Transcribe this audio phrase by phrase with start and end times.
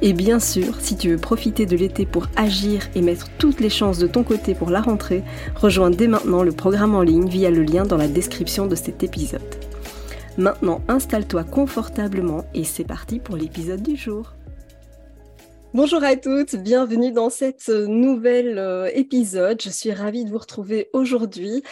[0.00, 3.68] Et bien sûr, si tu veux profiter de l'été pour agir et mettre toutes les
[3.68, 5.24] chances de ton côté pour la rentrée,
[5.56, 9.02] rejoins dès maintenant le programme en ligne via le lien dans la description de cet
[9.02, 9.42] épisode.
[10.36, 14.34] Maintenant, installe-toi confortablement et c'est parti pour l'épisode du jour.
[15.74, 19.60] Bonjour à toutes, bienvenue dans cet nouvel euh, épisode.
[19.60, 21.64] Je suis ravie de vous retrouver aujourd'hui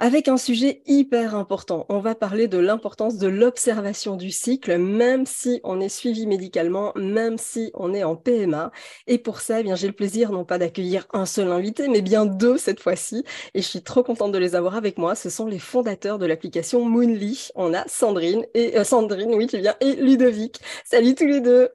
[0.00, 1.84] avec un sujet hyper important.
[1.90, 6.92] On va parler de l'importance de l'observation du cycle, même si on est suivi médicalement,
[6.96, 8.72] même si on est en PMA.
[9.06, 12.00] Et pour ça, eh bien, j'ai le plaisir non pas d'accueillir un seul invité, mais
[12.00, 13.24] bien deux cette fois-ci.
[13.52, 15.14] Et je suis trop contente de les avoir avec moi.
[15.14, 17.50] Ce sont les fondateurs de l'application Moonly.
[17.54, 20.60] On a Sandrine et euh, Sandrine, oui, tu viens, et Ludovic.
[20.84, 21.68] Salut tous les deux.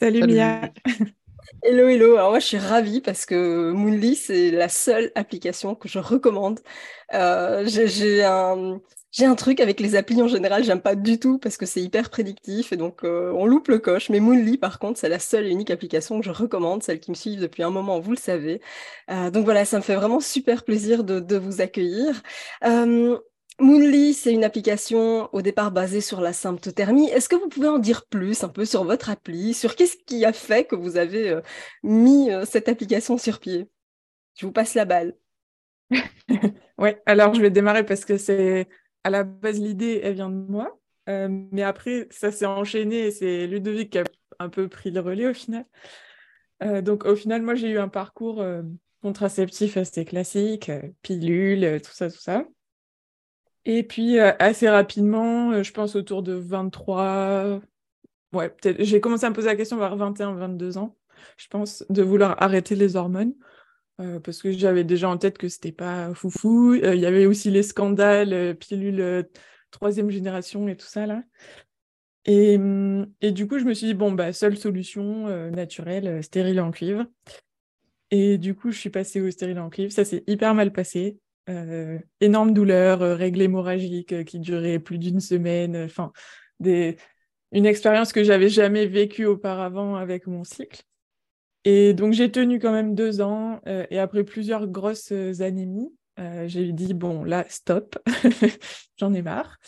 [0.00, 0.34] Salut, Salut.
[0.34, 0.72] Mia.
[1.62, 2.16] Hello, hello.
[2.16, 6.60] Alors moi, je suis ravie parce que Moonly, c'est la seule application que je recommande.
[7.14, 11.66] Euh, j'ai un, truc avec les applis en général, j'aime pas du tout parce que
[11.66, 14.08] c'est hyper prédictif et donc euh, on loupe le coche.
[14.08, 17.10] Mais Moonly, par contre, c'est la seule et unique application que je recommande, celle qui
[17.10, 18.60] me suit depuis un moment, vous le savez.
[19.10, 22.22] Euh, donc voilà, ça me fait vraiment super plaisir de, vous accueillir.
[23.60, 27.08] Moonly, c'est une application au départ basée sur la symptothermie.
[27.08, 30.24] Est-ce que vous pouvez en dire plus un peu sur votre appli, sur qu'est-ce qui
[30.24, 31.40] a fait que vous avez euh,
[31.82, 33.68] mis euh, cette application sur pied?
[34.36, 35.16] Je vous passe la balle.
[36.78, 38.68] oui, alors je vais démarrer parce que c'est
[39.02, 40.78] à la base l'idée, elle vient de moi.
[41.08, 44.04] Euh, mais après, ça s'est enchaîné et c'est Ludovic qui a
[44.38, 45.64] un peu pris le relais au final.
[46.82, 48.44] donc au final, moi j'ai eu un parcours
[49.02, 50.70] contraceptif assez classique,
[51.02, 52.44] pilule, tout ça, tout ça.
[53.64, 57.60] Et puis, euh, assez rapidement, euh, je pense autour de 23,
[58.32, 60.96] ouais, peut-être, j'ai commencé à me poser la question vers 21, 22 ans,
[61.36, 63.34] je pense, de vouloir arrêter les hormones.
[64.00, 66.74] Euh, parce que j'avais déjà en tête que c'était pas foufou.
[66.74, 69.28] Il y avait aussi les scandales, pilules
[69.72, 71.24] troisième génération et tout ça là.
[72.24, 76.60] Et, hum, et, du coup, je me suis dit, bon, bah, seule solution naturelle, stérile
[76.60, 77.06] en cuivre.
[78.10, 79.92] Et du coup, je suis passée au stérile en cuivre.
[79.92, 81.18] Ça s'est hyper mal passé.
[81.48, 86.12] Euh, énorme douleur, euh, règle hémorragique euh, qui durait plus d'une semaine, enfin,
[86.60, 90.82] une expérience que j'avais jamais vécue auparavant avec mon cycle.
[91.64, 95.92] Et donc j'ai tenu quand même deux ans et après plusieurs grosses anémies,
[96.46, 97.98] j'ai dit bon là stop,
[98.96, 99.58] j'en ai marre.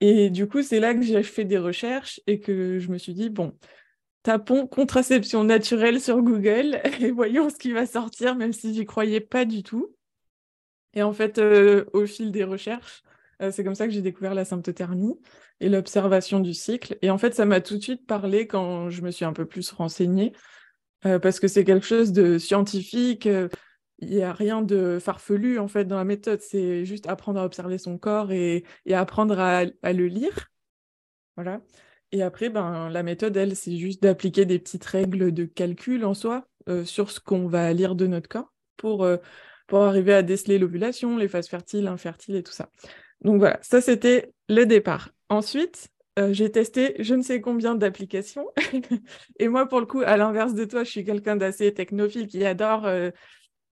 [0.00, 3.14] Et du coup c'est là que j'ai fait des recherches et que je me suis
[3.14, 3.56] dit bon
[4.22, 9.20] tapons contraception naturelle sur Google et voyons ce qui va sortir même si j'y croyais
[9.20, 9.94] pas du tout.
[10.94, 13.02] Et en fait, euh, au fil des recherches,
[13.42, 15.18] euh, c'est comme ça que j'ai découvert la symptothermie
[15.60, 16.98] et l'observation du cycle.
[17.02, 19.46] Et en fait, ça m'a tout de suite parlé quand je me suis un peu
[19.46, 20.32] plus renseignée,
[21.06, 23.28] euh, parce que c'est quelque chose de scientifique.
[24.02, 26.40] Il n'y a rien de farfelu en fait dans la méthode.
[26.40, 30.50] C'est juste apprendre à observer son corps et, apprendre à, le lire.
[31.36, 31.60] Voilà.
[32.12, 36.14] Et après, ben, la méthode, elle, c'est juste d'appliquer des petites règles de calcul en
[36.14, 36.46] soi
[36.84, 39.06] sur ce qu'on va lire de notre corps pour
[39.70, 42.70] pour arriver à déceler l'ovulation, les phases fertiles, infertiles et tout ça.
[43.22, 45.10] Donc voilà, ça c'était le départ.
[45.28, 48.48] Ensuite, euh, j'ai testé je ne sais combien d'applications.
[49.38, 52.44] et moi, pour le coup, à l'inverse de toi, je suis quelqu'un d'assez technophile qui
[52.44, 53.10] adore euh,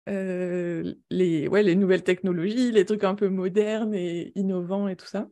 [0.08, 5.28] euh, les, les nouvelles technologies, les trucs un peu modernes et innovants et tout ça.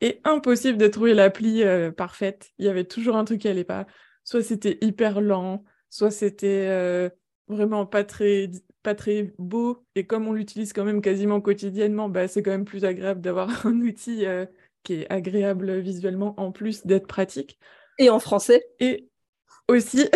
[0.00, 1.62] Et impossible de trouver l'appli
[1.94, 2.52] parfaite.
[2.56, 3.86] Il y avait toujours un truc qui n'allait pas.
[4.24, 7.10] Soit c'était hyper lent, soit c'était
[7.50, 8.50] vraiment pas très
[8.82, 12.64] pas très beau et comme on l'utilise quand même quasiment quotidiennement, bah, c'est quand même
[12.64, 14.46] plus agréable d'avoir un outil euh,
[14.82, 17.58] qui est agréable visuellement en plus d'être pratique.
[17.98, 19.08] Et en français Et
[19.68, 20.08] aussi,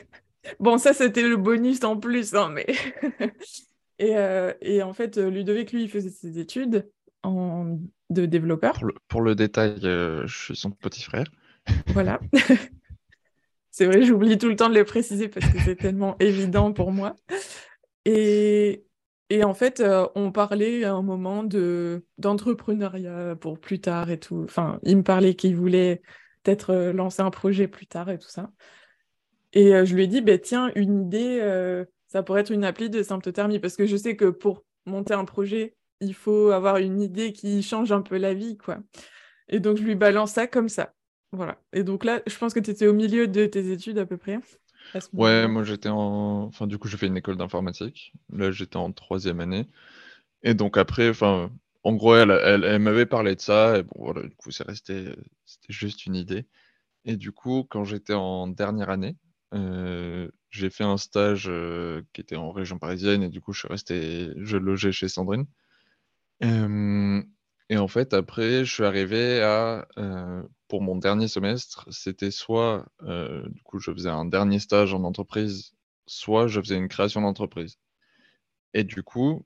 [0.60, 2.66] bon ça c'était le bonus en plus, hein, mais
[3.98, 6.90] et, euh, et, en fait Ludovic lui il faisait ses études
[7.22, 7.78] en...
[8.10, 8.74] de développeur.
[8.74, 11.26] Pour le, pour le détail, euh, je suis son petit frère.
[11.88, 12.20] Voilà.
[13.72, 16.92] C'est vrai, j'oublie tout le temps de le préciser parce que c'est tellement évident pour
[16.92, 17.16] moi.
[18.06, 18.84] Et,
[19.30, 24.20] Et en fait, euh, on parlait à un moment de d'entrepreneuriat pour plus tard et
[24.20, 24.42] tout.
[24.44, 26.02] Enfin, il me parlait qu'il voulait
[26.44, 28.52] peut-être euh, lancer un projet plus tard et tout ça.
[29.52, 31.40] Et euh, je lui ai dit, bah, tiens, une idée,
[32.08, 35.24] ça pourrait être une appli de symptothermie, parce que je sais que pour monter un
[35.24, 38.78] projet, il faut avoir une idée qui change un peu la vie, quoi.
[39.48, 40.94] Et donc, je lui balance ça comme ça.
[41.32, 41.58] Voilà.
[41.72, 44.16] Et donc là, je pense que tu étais au milieu de tes études à peu
[44.16, 44.38] près.
[45.14, 46.44] Ouais, moi j'étais en.
[46.44, 48.12] Enfin, du coup, j'ai fait une école d'informatique.
[48.30, 49.66] Là, j'étais en troisième année.
[50.42, 51.50] Et donc après, enfin,
[51.84, 53.78] en gros, elle, elle, m'avait parlé de ça.
[53.78, 55.14] Et bon, voilà, du coup, c'est resté.
[55.46, 56.46] C'était juste une idée.
[57.04, 59.16] Et du coup, quand j'étais en dernière année,
[59.54, 63.22] euh, j'ai fait un stage euh, qui était en région parisienne.
[63.22, 64.30] Et du coup, je suis resté.
[64.36, 65.46] Je logeais chez Sandrine.
[66.44, 67.22] Euh,
[67.68, 69.86] et en fait, après, je suis arrivé à,
[70.72, 75.04] pour mon dernier semestre, c'était soit, euh, du coup, je faisais un dernier stage en
[75.04, 75.74] entreprise,
[76.06, 77.76] soit je faisais une création d'entreprise.
[78.72, 79.44] Et du coup,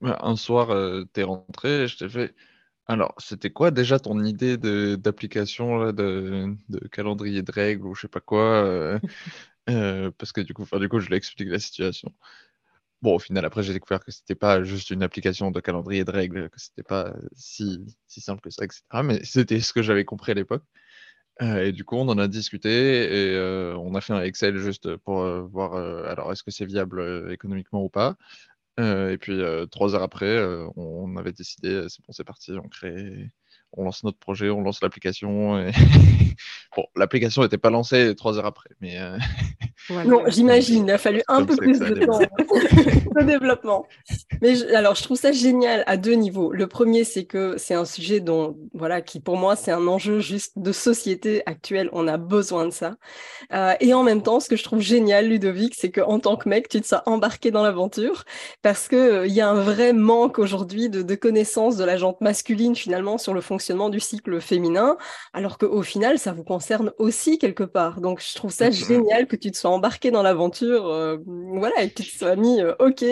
[0.00, 2.34] bah, un soir, euh, tu es rentré et je t'ai fait,
[2.86, 4.56] alors, c'était quoi déjà ton idée
[4.96, 8.98] d'application de, de, calendrier de règles ou je sais pas quoi
[9.66, 12.14] Parce que du coup, du coup, je lui expliqué la situation.
[13.00, 16.10] Bon, au final, après, j'ai découvert que c'était pas juste une application de calendrier de
[16.10, 18.82] règles, que c'était pas si, si, simple que ça, etc.
[19.04, 20.64] Mais c'était ce que j'avais compris à l'époque.
[21.42, 24.58] Euh, et du coup, on en a discuté et euh, on a fait un Excel
[24.58, 25.74] juste pour euh, voir
[26.08, 28.16] alors est-ce que c'est viable économiquement ou pas.
[28.78, 29.40] et puis
[29.70, 30.38] trois heures après,
[30.76, 33.30] on, avait décidé, c'est bon, c'est parti, on crée,
[33.72, 35.58] on lance notre projet, on lance l'application.
[35.58, 35.70] Et...
[36.76, 38.98] bon, l'application n'était pas lancée trois heures après, mais.
[38.98, 39.18] Euh,
[40.06, 43.86] non, j'imagine, il a fallu un peu plus de temps de développement.
[44.42, 46.52] Mais alors, je trouve ça génial à deux niveaux.
[46.52, 50.20] Le premier, c'est que c'est un sujet dont, voilà, qui pour moi, c'est un enjeu
[50.20, 51.88] juste de société actuelle.
[51.92, 52.96] On a besoin de ça.
[53.52, 56.48] Euh, et en même temps, ce que je trouve génial, Ludovic, c'est qu'en tant que
[56.48, 58.24] mec, tu te sens embarqué dans l'aventure
[58.62, 61.96] parce qu'il euh, il y a un vrai manque aujourd'hui de, de connaissances de la
[61.96, 64.96] jante masculine finalement sur le fonctionnement du cycle féminin,
[65.32, 68.00] alors qu'au final, ça vous concerne aussi quelque part.
[68.00, 71.90] Donc, je trouve ça génial que tu te sois embarqué dans l'aventure, euh, voilà, et
[71.90, 73.04] que tu te sois mis OK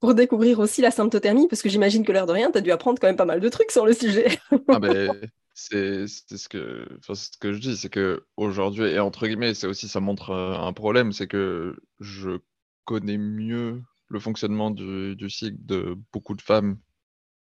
[0.00, 2.70] pour découvrir aussi la symptothermie, parce que j'imagine que l'air de rien, tu as dû
[2.70, 4.38] apprendre quand même pas mal de trucs sur le sujet.
[4.68, 5.10] ah ben,
[5.54, 9.88] c'est ce que, ce que je dis, c'est que aujourd'hui, et entre guillemets, c'est aussi
[9.88, 12.38] ça montre euh, un problème, c'est que je
[12.84, 16.78] connais mieux le fonctionnement du, du cycle de beaucoup de femmes.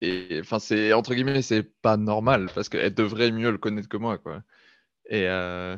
[0.02, 3.98] Et enfin, c'est entre guillemets, c'est pas normal parce qu'elles devraient mieux le connaître que
[3.98, 4.44] moi, quoi.
[5.12, 5.78] Euh,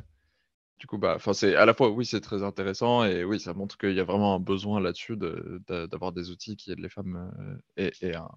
[0.79, 3.77] du coup, bah, c'est à la fois, oui, c'est très intéressant et oui, ça montre
[3.77, 7.31] qu'il y a vraiment un besoin là-dessus d'avoir des outils qui aident les femmes
[7.77, 8.29] et, un,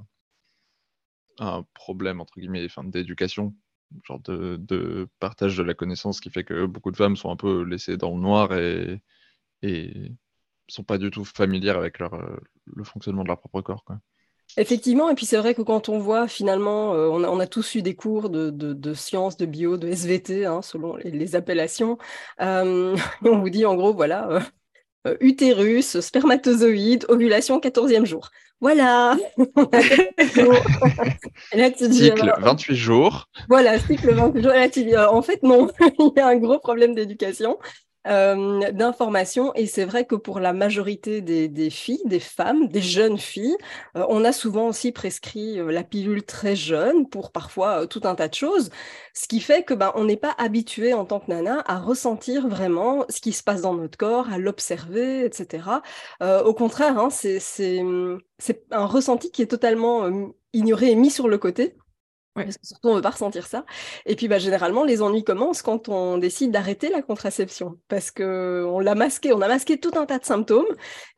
[1.41, 3.55] un, problème, entre guillemets, d'éducation,
[4.05, 7.63] genre de, partage de la connaissance qui fait que beaucoup de femmes sont un peu
[7.65, 9.03] laissées dans le noir et,
[9.63, 10.13] et
[10.69, 13.85] sont pas du tout familières avec leur, le fonctionnement de leur propre corps.
[13.85, 14.01] Quoi.
[14.57, 17.83] Effectivement, et puis c'est vrai que quand on voit finalement, euh, on, a, tous eu
[17.83, 21.99] des cours de, sciences, de bio, de SVT, hein, selon les, appellations.
[22.41, 24.41] Euh, on vous dit en gros, voilà,
[25.07, 28.31] euh, utérus, spermatozoïde, ovulation, 14e jour.
[28.61, 29.17] Voilà.
[31.93, 33.29] cycle 28 jours.
[33.49, 34.43] Voilà, cycle 28
[34.91, 35.15] jours.
[35.15, 35.69] en fait, non,
[35.99, 37.59] il y a un gros problème d'éducation.
[38.07, 39.53] Euh, d'informations.
[39.55, 43.57] Et c'est vrai que pour la majorité des, filles, des femmes, des jeunes filles,
[43.97, 48.15] euh, on a souvent aussi prescrit euh, la pilule très jeune pour parfois tout un
[48.15, 48.71] tas de choses,
[49.15, 52.49] ce qui fait que ben, on n'est pas habitué en tant que nana à ressentir
[52.49, 55.65] vraiment ce qui se passe dans notre corps, à l'observer, etc.
[56.21, 57.83] au contraire, hein, c'est
[58.71, 60.09] un ressenti qui est totalement
[60.53, 61.75] ignoré et mis sur le côté
[62.63, 63.65] surtout, on ne veut pas ressentir ça.
[64.07, 67.79] Et puis, bah, généralement, les ennuis commencent quand on décide d'arrêter la contraception.
[67.89, 70.67] Parce qu'on l'a masqué, on a masqué tout un tas de symptômes.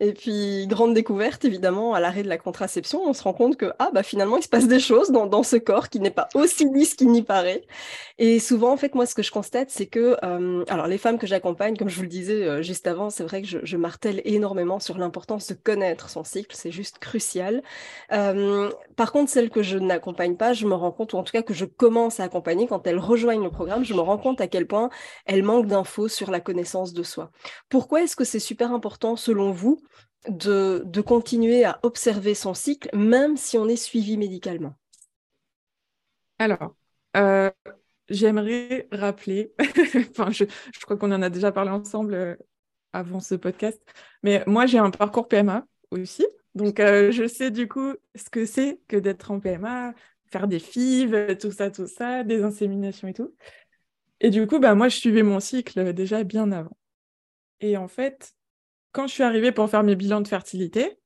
[0.00, 3.72] Et puis, grande découverte, évidemment, à l'arrêt de la contraception, on se rend compte que,
[3.78, 6.28] ah, bah, finalement, il se passe des choses dans, dans ce corps qui n'est pas
[6.34, 7.62] aussi lisse qu'il n'y paraît.
[8.18, 11.18] Et souvent, en fait, moi, ce que je constate, c'est que, euh, alors, les femmes
[11.18, 13.76] que j'accompagne, comme je vous le disais euh, juste avant, c'est vrai que je, je,
[13.76, 16.54] martèle énormément sur l'importance de connaître son cycle.
[16.54, 17.62] C'est juste crucial.
[18.12, 18.70] Euh,
[19.00, 21.40] par contre, celles que je n'accompagne pas, je me rends compte ou en tout cas
[21.40, 24.46] que je commence à accompagner, quand elles rejoignent le programme, je me rends compte à
[24.46, 24.90] quel point
[25.24, 27.30] elles manquent d'infos sur la connaissance de soi.
[27.70, 29.80] Pourquoi est-ce que c'est super important, selon vous,
[30.28, 34.74] de, continuer à observer son cycle, même si on est suivi médicalement?
[36.38, 36.74] Alors,
[37.16, 37.50] euh,
[38.10, 39.54] j'aimerais rappeler,
[40.10, 42.36] enfin, je, je, crois qu'on en a déjà parlé ensemble euh,
[42.92, 43.80] avant ce podcast,
[44.22, 46.26] mais moi j'ai un parcours PMA aussi.
[46.60, 49.94] Donc, euh, je sais du coup ce que c'est que d'être en PMA,
[50.30, 53.34] faire des FIV, tout ça, tout ça, des inséminations et tout.
[54.20, 56.76] Et du coup, bah, moi, je suivais mon cycle déjà bien avant.
[57.60, 58.34] Et en fait,
[58.92, 60.98] quand je suis arrivée pour faire mes bilans de fertilité,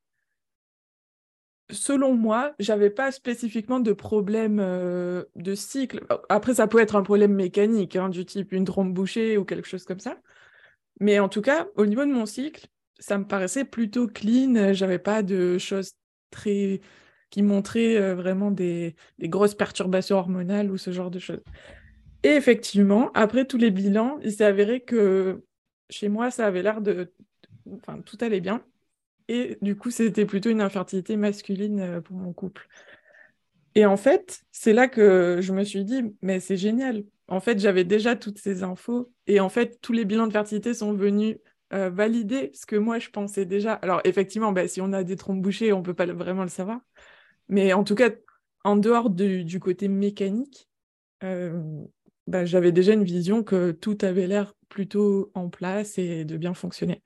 [1.71, 6.05] selon moi, j'avais pas spécifiquement de problème euh, de cycle.
[6.29, 9.69] Après, ça peut être un problème mécanique, hein, du type une trompe bouchée ou quelque
[9.69, 10.19] chose comme ça.
[10.99, 12.67] Mais en tout cas, au niveau de mon cycle,
[12.99, 14.73] ça me paraissait plutôt clean.
[14.73, 15.93] J'avais pas de choses
[16.31, 16.81] très
[17.31, 21.43] qui montraient euh, vraiment des, des, grosses perturbations hormonales ou ce genre de choses.
[22.23, 25.43] Et effectivement, après tous les bilans, il s'est avéré que
[25.91, 27.13] chez moi, ça avait l'air de...
[27.73, 28.65] Enfin, tout allait bien.
[29.29, 32.69] Et du coup, c'était plutôt une infertilité masculine euh, pour mon couple.
[33.75, 37.05] Et en fait, c'est là que je me suis dit, mais c'est génial.
[37.27, 39.13] En fait, j'avais déjà toutes ces infos.
[39.27, 41.37] Et en fait, tous les bilans de fertilité sont venus
[41.73, 43.75] euh, valider ce que moi, je pensais déjà.
[43.75, 46.49] Alors, effectivement, bah, si on a des trompes bouchées, on ne peut pas vraiment le
[46.49, 46.81] savoir.
[47.49, 48.11] Mais en tout cas,
[48.65, 50.69] en dehors du, côté mécanique,
[51.23, 51.63] euh,
[52.27, 56.55] bah, j'avais déjà une vision que tout avait l'air plutôt en place et de bien
[56.55, 57.03] fonctionner.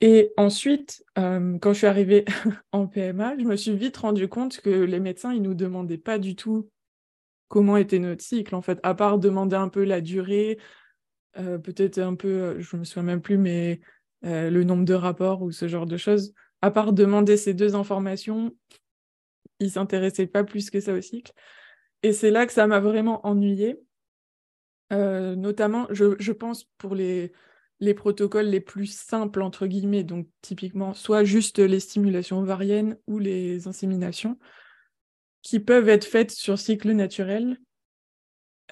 [0.00, 2.24] Et ensuite, euh, quand je suis arrivée
[2.72, 6.18] en PMA, je me suis vite rendu compte que les médecins, ils nous demandaient pas
[6.18, 6.70] du tout
[7.48, 10.58] comment était notre cycle, en fait, à part demander un peu la durée,
[11.38, 13.80] euh, peut-être un peu, euh, je me souviens même plus, mais
[14.22, 16.34] le nombre de rapports ou ce genre de choses.
[16.60, 18.54] À part demander ces deux informations,
[19.60, 21.32] ils s'intéressaient pas plus que ça au cycle.
[22.02, 23.80] Et c'est là que ça m'a vraiment ennuyée.
[24.90, 27.32] notamment, je, je, pense pour les,
[27.80, 33.18] les protocoles les plus simples, entre guillemets, donc typiquement soit juste les stimulations ovariennes ou
[33.18, 34.38] les inséminations,
[35.42, 37.58] qui peuvent être faites sur cycle naturel,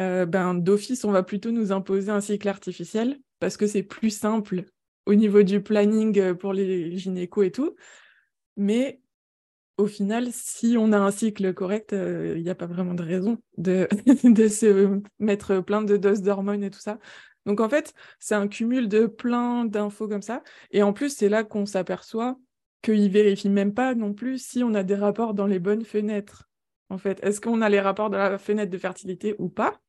[0.00, 4.11] euh, ben, d'office, on va plutôt nous imposer un cycle artificiel parce que c'est plus
[4.11, 4.64] simple
[5.07, 7.75] au niveau du planning pour les gynécos et tout.
[8.57, 9.00] Mais
[9.78, 13.02] au final, si on a un cycle correct, euh, il n'y a pas vraiment de
[13.02, 13.88] raison de,
[14.25, 16.99] de se mettre plein de doses d'hormones et tout ça.
[17.47, 20.43] Donc en fait, c'est un cumul de plein d'infos comme ça.
[20.73, 22.37] Et en plus, c'est là qu'on s'aperçoit
[22.83, 26.49] qu'ils vérifient même pas non plus si on a des rapports dans les bonnes fenêtres.
[26.90, 29.81] En fait, est-ce qu'on a les rapports dans la fenêtre de fertilité ou pas?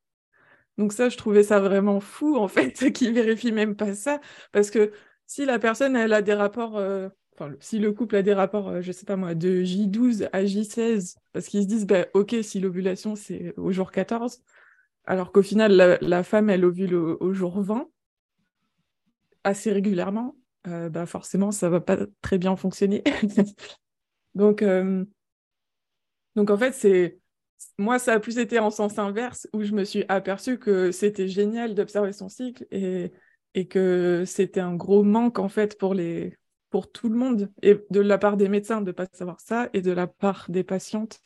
[0.78, 4.22] Donc ça, je trouvais ça vraiment fou, en fait, qu'ils vérifient même pas ça.
[4.52, 4.92] Parce que
[5.26, 6.78] si la personne, elle a des rapports...
[6.78, 10.30] Euh, enfin, si le couple a des rapports, euh, je sais pas moi, de J12
[10.34, 14.42] à J16, parce qu'ils se disent, bah, ok, si l'ovulation c'est au jour 14,
[15.06, 17.90] alors qu'au final, la, femme, elle ovule au, jour 20,
[19.44, 20.36] assez régulièrement.
[20.68, 23.04] Euh, bah forcément, ça va pas très bien fonctionner.
[24.36, 25.04] donc, euh,
[26.36, 27.19] donc, en fait, c'est
[27.78, 31.28] moi, ça a plus été en sens inverse, où je me suis aperçue que c'était
[31.28, 33.12] génial d'observer son cycle et,
[33.70, 38.38] que c'était un gros manque, en fait, pour tout le monde, et de la part
[38.38, 41.22] des médecins de ne pas savoir ça, et de la part des patientes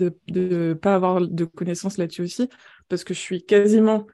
[0.00, 2.48] de ne pas avoir de connaissances là-dessus aussi.
[2.88, 4.06] Parce que je suis quasiment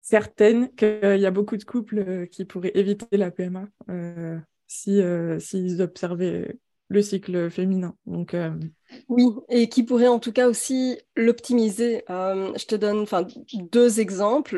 [0.00, 5.02] certaine qu'il y a beaucoup de couples euh, qui pourraient éviter la PMA euh, si
[5.02, 6.56] euh, s'ils observaient
[6.88, 7.94] le cycle féminin.
[8.06, 8.34] Donc,
[9.08, 12.02] Oui, et qui pourrait en tout cas aussi l'optimiser.
[12.08, 13.04] je te donne
[13.70, 14.56] deux exemples.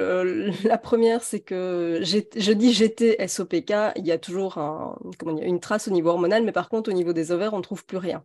[0.64, 4.58] la première, c'est que je dis j'étais SOPK, il y a toujours
[5.42, 7.84] une trace au niveau hormonal, mais par contre au niveau des ovaires, on ne trouve
[7.84, 8.24] plus rien.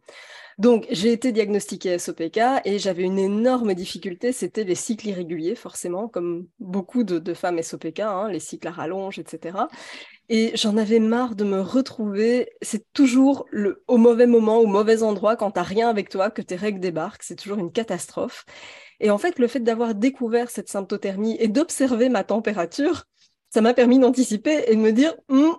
[0.58, 6.08] Donc, j'ai été diagnostiquée SOPK et j'avais une énorme difficulté, c'était les cycles irréguliers, forcément,
[6.08, 9.58] comme beaucoup de, femmes SOPK, hein, les cycles à rallonge, etc.
[10.28, 15.04] Et j'en avais marre de me retrouver, c'est toujours le, au mauvais moment, au mauvais
[15.04, 18.44] endroit, quand t'as rien avec toi, que tes règles débarquent, c'est toujours une catastrophe.
[19.00, 23.06] Et en fait, le fait d'avoir découvert cette symptothermie et d'observer ma température,
[23.56, 25.56] ça m'a permis d'anticiper et de me dire hum,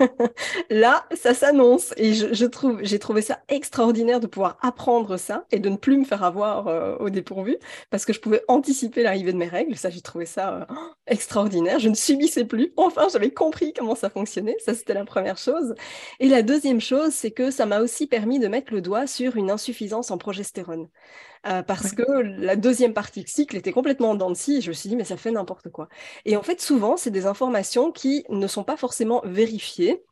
[0.70, 1.94] là ça s'annonce.
[1.96, 5.98] Et je, trouve j'ai trouvé ça extraordinaire de pouvoir apprendre ça et de ne plus
[5.98, 7.56] me faire avoir euh, au dépourvu
[7.90, 9.76] parce que je pouvais anticiper l'arrivée de mes règles.
[9.76, 10.74] Ça j'ai trouvé ça euh,
[11.06, 11.78] extraordinaire.
[11.78, 12.72] Je ne subissais plus.
[12.76, 14.56] Enfin j'avais compris comment ça fonctionnait.
[14.58, 15.76] Ça c'était la première chose.
[16.18, 19.36] Et la deuxième chose c'est que ça m'a aussi permis de mettre le doigt sur
[19.36, 20.88] une insuffisance en progestérone
[21.46, 24.56] euh, parce que la deuxième partie du cycle était complètement en dents de scie.
[24.56, 25.88] Et je me suis dit, mais ça fait n'importe quoi.
[26.24, 30.04] Et en fait, souvent, c'est des informations qui ne sont pas forcément vérifiées.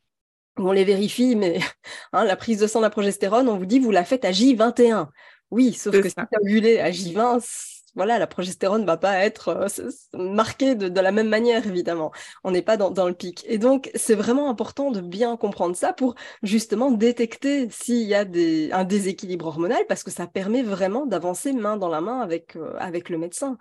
[0.57, 1.59] On les vérifie, mais
[2.13, 4.31] hein, la prise de sang de la progestérone, on vous dit, vous la faites à
[4.31, 5.07] J21.
[5.51, 9.25] Oui, sauf que si tu as ovulé à J20, voilà, la progestérone ne va pas
[9.25, 12.11] être euh, marquée de, la même manière, évidemment.
[12.43, 13.43] On n'est pas dans, le pic.
[13.47, 16.13] Et donc, c'est vraiment important de bien comprendre ça pour
[16.43, 21.75] justement détecter s'il y a un déséquilibre hormonal, parce que ça permet vraiment d'avancer main
[21.75, 23.57] dans la main avec, euh, avec le médecin.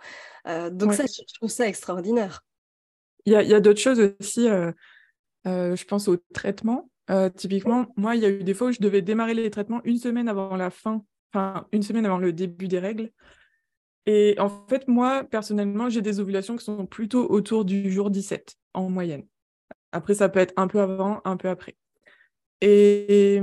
[0.47, 2.45] Euh, donc ça, je trouve ça extraordinaire.
[3.25, 4.49] Il y a, d'autres choses aussi,
[5.47, 6.91] je pense au traitement.
[7.37, 9.97] typiquement, moi, il y a eu des fois où je devais démarrer les traitements une
[9.97, 11.03] semaine avant la fin,
[11.33, 13.11] enfin une semaine avant le début des règles.
[14.07, 18.57] Et en fait, moi, personnellement, j'ai des ovulations qui sont plutôt autour du jour 17
[18.73, 19.27] en moyenne.
[19.93, 21.77] Après, ça peut être un peu avant, un peu après.
[22.61, 23.41] Et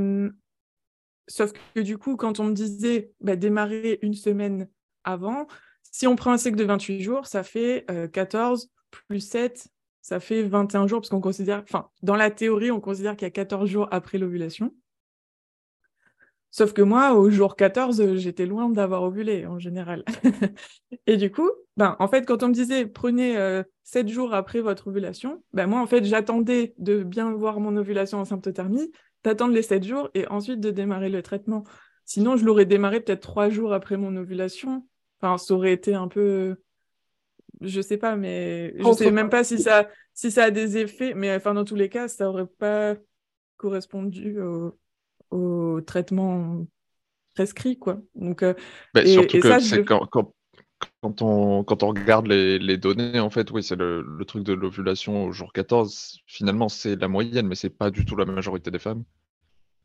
[1.27, 4.69] sauf que du coup, quand on me disait bah, démarrer une semaine
[5.03, 5.47] avant,
[5.91, 9.67] si on prend un cycle de 28 jours, ça fait 14 plus 7,
[10.01, 13.27] ça fait 21 jours, parce qu'on considère, enfin, dans la théorie, on considère qu'il y
[13.27, 14.73] a 14 jours après l'ovulation.
[16.53, 20.05] Sauf que moi, au jour 14, j'étais loin d'avoir ovulé en général.
[21.07, 23.33] et du coup, ben, en fait, quand on me disait prenez
[23.83, 27.75] 7 euh, jours après votre ovulation, ben, moi, en fait, j'attendais de bien voir mon
[27.75, 28.91] ovulation en symptothermie,
[29.23, 31.63] d'attendre les 7 jours et ensuite de démarrer le traitement.
[32.05, 34.87] Sinon, je l'aurais démarré peut-être 3 jours après mon ovulation.
[35.19, 36.57] Enfin, ça aurait été un peu.
[37.61, 41.15] Je sais pas, mais je sais même pas si ça, si ça a des effets.
[41.15, 42.95] Mais enfin, dans tous les cas, ça aurait pas
[43.57, 44.77] correspondu au
[45.33, 46.65] au traitement
[47.33, 47.77] prescrit.
[47.77, 48.01] Quoi.
[48.15, 48.53] Donc, euh,
[48.93, 50.33] bah, surtout que quand, quand,
[51.01, 54.43] quand, on, quand on regarde les, les données, en fait, oui, c'est le, le, truc
[54.43, 56.21] de l'ovulation au jour 14.
[56.25, 59.03] Finalement, c'est la moyenne, mais c'est pas du tout la majorité des femmes.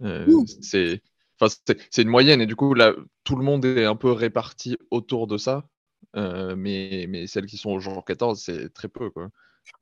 [0.02, 0.26] Euh,
[0.61, 1.02] c'est
[1.40, 1.55] enfin,
[1.90, 5.26] c'est une moyenne, et du coup, là, tout le monde est un peu réparti autour
[5.26, 5.69] de ça.
[6.17, 9.11] Euh, mais, mais celles qui sont au jour 14, c'est très peu.
[9.11, 9.28] Quoi.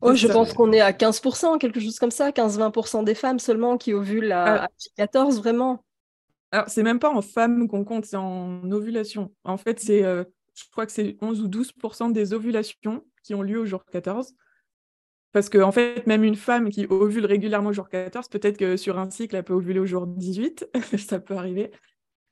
[0.00, 3.78] Oh, je pense qu'on est à 15%, quelque chose comme ça, 15-20% des femmes seulement
[3.78, 5.85] qui ovulent à, à 14, vraiment.
[6.52, 9.33] Alors, c'est même pas en femmes qu'on compte, c'est en ovulation.
[9.45, 10.25] En fait, c'est, euh,
[10.55, 14.35] je crois que c'est 11 ou 12% des ovulations qui ont lieu au jour 14.
[15.33, 18.76] Parce qu'en en fait, même une femme qui ovule régulièrement au jour 14, peut-être que
[18.76, 20.66] sur un cycle, elle peut ovuler au jour 18.
[20.99, 21.71] ça peut arriver.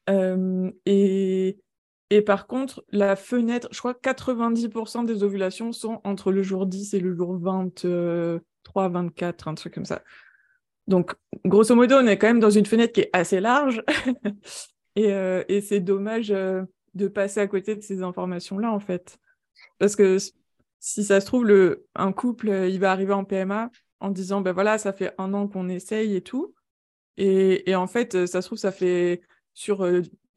[0.09, 1.59] Euh, et,
[2.11, 6.67] et par contre, la fenêtre, je crois que 90% des ovulations sont entre le jour
[6.67, 10.03] 10 et le jour 23, 24, un truc comme ça.
[10.87, 13.83] Donc, grosso modo, on est quand même dans une fenêtre qui est assez large.
[14.97, 16.63] Euh, et, c'est dommage euh,
[16.95, 19.19] de passer à côté de ces informations-là, en fait.
[19.81, 20.19] Parce que
[20.79, 21.53] si ça se trouve,
[21.97, 25.35] un couple, euh, il va arriver en PMA en disant, ben voilà, ça fait un
[25.35, 26.55] an qu'on essaye et tout.
[27.17, 29.21] Et, en fait, ça se trouve, ça fait
[29.53, 29.85] sur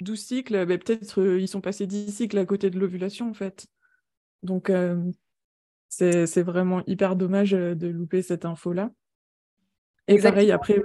[0.01, 3.33] 12 cycles, ben, peut-être euh, ils sont passés 10 cycles à côté de l'ovulation en
[3.33, 3.67] fait.
[4.43, 5.01] Donc euh,
[5.89, 8.91] c'est vraiment hyper dommage euh, de louper cette info-là.
[10.07, 10.81] Et pareil, après,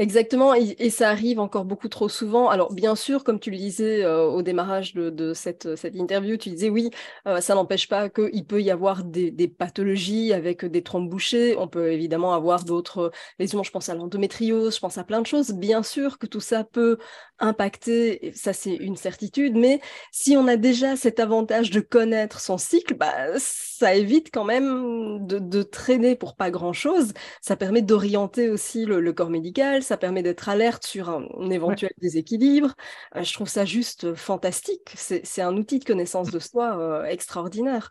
[0.00, 2.48] Exactement, et, ça arrive encore beaucoup trop souvent.
[2.48, 6.50] Alors bien sûr, comme tu le disais euh, au démarrage de, cette, cette, interview, tu
[6.50, 6.90] disais oui,
[7.26, 11.56] euh, ça n'empêche pas qu'il peut y avoir des, pathologies avec des trompes bouchées.
[11.58, 15.26] On peut évidemment avoir d'autres lésions, je pense à l'endométriose, je pense à plein de
[15.26, 15.50] choses.
[15.50, 16.98] Bien sûr que tout ça peut
[17.40, 19.80] impacter, ça c'est une certitude, mais
[20.12, 23.36] si on a déjà cet avantage de connaître son cycle, bah,
[23.78, 27.12] ça évite quand même de, traîner pour pas grand-chose.
[27.40, 29.48] Ça permet d'orienter aussi le corps médical
[29.82, 32.74] ça permet d'être alerte sur un, éventuel déséquilibre.
[33.16, 34.92] Euh, je trouve ça juste euh, fantastique.
[34.94, 37.90] C'est un outil de connaissance de soi euh, extraordinaire.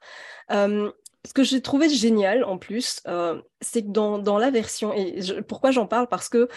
[1.26, 3.02] Ce que j'ai trouvé génial en plus,
[3.62, 6.08] c'est que dans, la version, et pourquoi j'en parle?
[6.08, 6.48] Parce que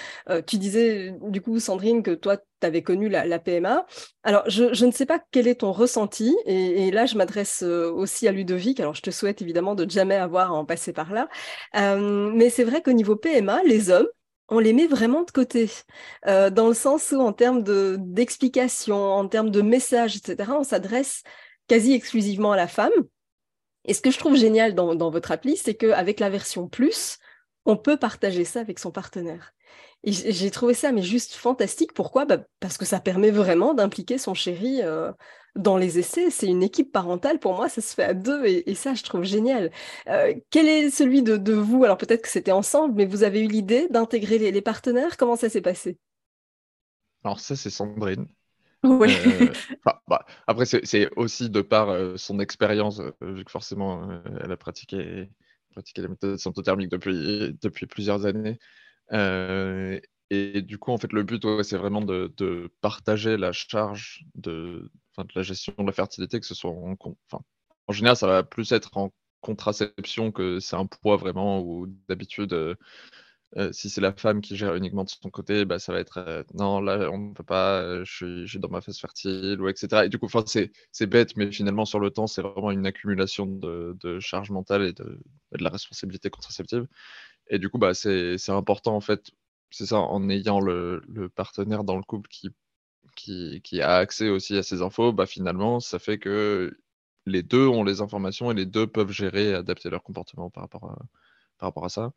[0.46, 3.86] tu disais du coup, Sandrine, que toi, tu avais connu la, PMA.
[4.22, 8.32] Alors, je, ne sais pas quel est ton ressenti, et, là, je m'adresse aussi à
[8.32, 8.80] Ludovic.
[8.80, 11.28] Alors, je te souhaite évidemment de jamais avoir à en passer par là.
[11.74, 14.08] mais c'est vrai qu'au niveau PMA, les hommes,
[14.50, 15.70] on les met vraiment de côté,
[16.26, 17.62] euh, dans le sens où en termes
[17.96, 21.22] d'explication, en termes de messages, etc., on s'adresse
[21.68, 22.90] quasi exclusivement à la femme.
[23.84, 27.18] Et ce que je trouve génial dans, votre appli, c'est qu'avec la version plus,
[27.64, 29.54] on peut partager ça avec son partenaire.
[30.02, 31.92] Et j'ai trouvé ça mais juste fantastique.
[31.92, 32.24] Pourquoi?
[32.24, 35.12] Bah, Parce que ça permet vraiment d'impliquer son chéri euh,
[35.56, 36.30] dans les essais.
[36.30, 37.38] C'est une équipe parentale.
[37.38, 39.70] Pour moi, ça se fait à deux et, ça, je trouve génial.
[40.08, 41.84] Euh, quel est celui de, vous?
[41.84, 45.16] Alors peut-être que c'était ensemble, mais vous avez eu l'idée d'intégrer les, partenaires?
[45.16, 45.98] Comment ça s'est passé?
[47.22, 48.26] Alors ça, c'est Sandrine.
[48.82, 49.14] Oui.
[49.26, 49.52] Euh,
[50.08, 55.28] bah, après, c'est aussi de par son expérience, vu que forcément, elle a pratiqué,
[55.70, 58.58] pratiqué la méthode symptothermique depuis, depuis plusieurs années.
[59.12, 59.98] Euh,
[60.30, 65.24] et du coup, en fait, le but, c'est vraiment de, partager la charge de, de,
[65.34, 66.96] la gestion de la fertilité, que ce soit en,
[67.86, 72.76] en général, ça va plus être en contraception que c'est un poids vraiment, ou d'habitude,
[73.72, 76.80] si c'est la femme qui gère uniquement de son côté, bah, ça va être non,
[76.80, 80.04] là, on ne peut pas, je suis, dans ma phase fertile, ou etc.
[80.04, 83.96] Et du coup, c'est bête, mais finalement, sur le temps, c'est vraiment une accumulation de,
[84.00, 85.04] de charge mentale et de,
[85.52, 86.86] de la responsabilité contraceptive.
[87.48, 89.30] Et du coup, bah, c'est important, en fait,
[89.70, 91.02] c'est ça, en ayant le,
[91.34, 92.50] partenaire dans le couple qui,
[93.62, 96.76] qui, a accès aussi à ces infos, bah, finalement, ça fait que
[97.26, 100.64] les deux ont les informations et les deux peuvent gérer et adapter leur comportement par
[100.64, 100.98] rapport
[101.58, 102.12] par rapport à ça.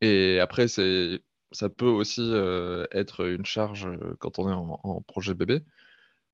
[0.00, 1.20] Et après, c'est
[1.52, 5.62] ça peut aussi euh, être une charge euh, quand on est en, projet bébé,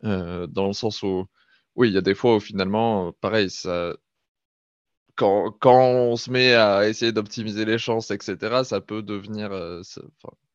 [0.05, 1.27] euh, dans le sens où,
[1.77, 3.97] oui, il y a des fois où finalement, pareil, ça,
[5.17, 9.83] quand, quand, on se met à essayer d'optimiser les chances, etc., ça peut devenir, euh,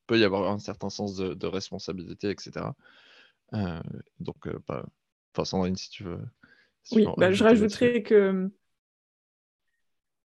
[0.06, 2.66] peut y avoir un certain sens de, responsabilité, etc.
[4.20, 4.84] donc, bah,
[5.34, 6.20] enfin, Sandrine, si tu veux.
[6.92, 8.50] oui, bah, je rajouterais que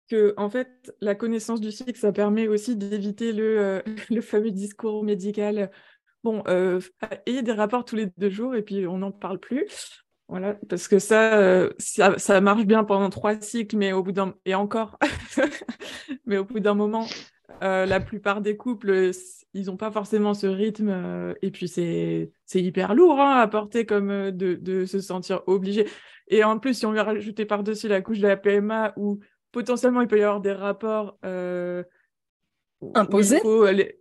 [0.09, 5.03] que en fait, la connaissance du cycle, ça permet aussi d'éviter le, le fameux discours
[5.03, 5.69] médical
[6.23, 6.79] bon, euh,
[7.25, 9.65] ayez des rapports tous les deux jours et puis on n'en parle plus.
[10.29, 14.33] Voilà, parce que ça, euh, ça, marche bien pendant trois cycles, mais au bout d'un
[14.45, 14.97] et encore,
[16.25, 17.05] mais au bout d'un moment,
[17.61, 19.11] euh, la plupart des couples,
[19.53, 24.31] ils n'ont pas forcément ce rythme, et puis c'est hyper lourd hein, à porter comme
[24.31, 25.87] de, de, se sentir obligé.
[26.29, 29.19] Et en plus, si on lui rajouter par-dessus la couche de la PMA, où
[29.53, 31.17] potentiellement il peut y avoir des rapports
[32.95, 33.41] Imposé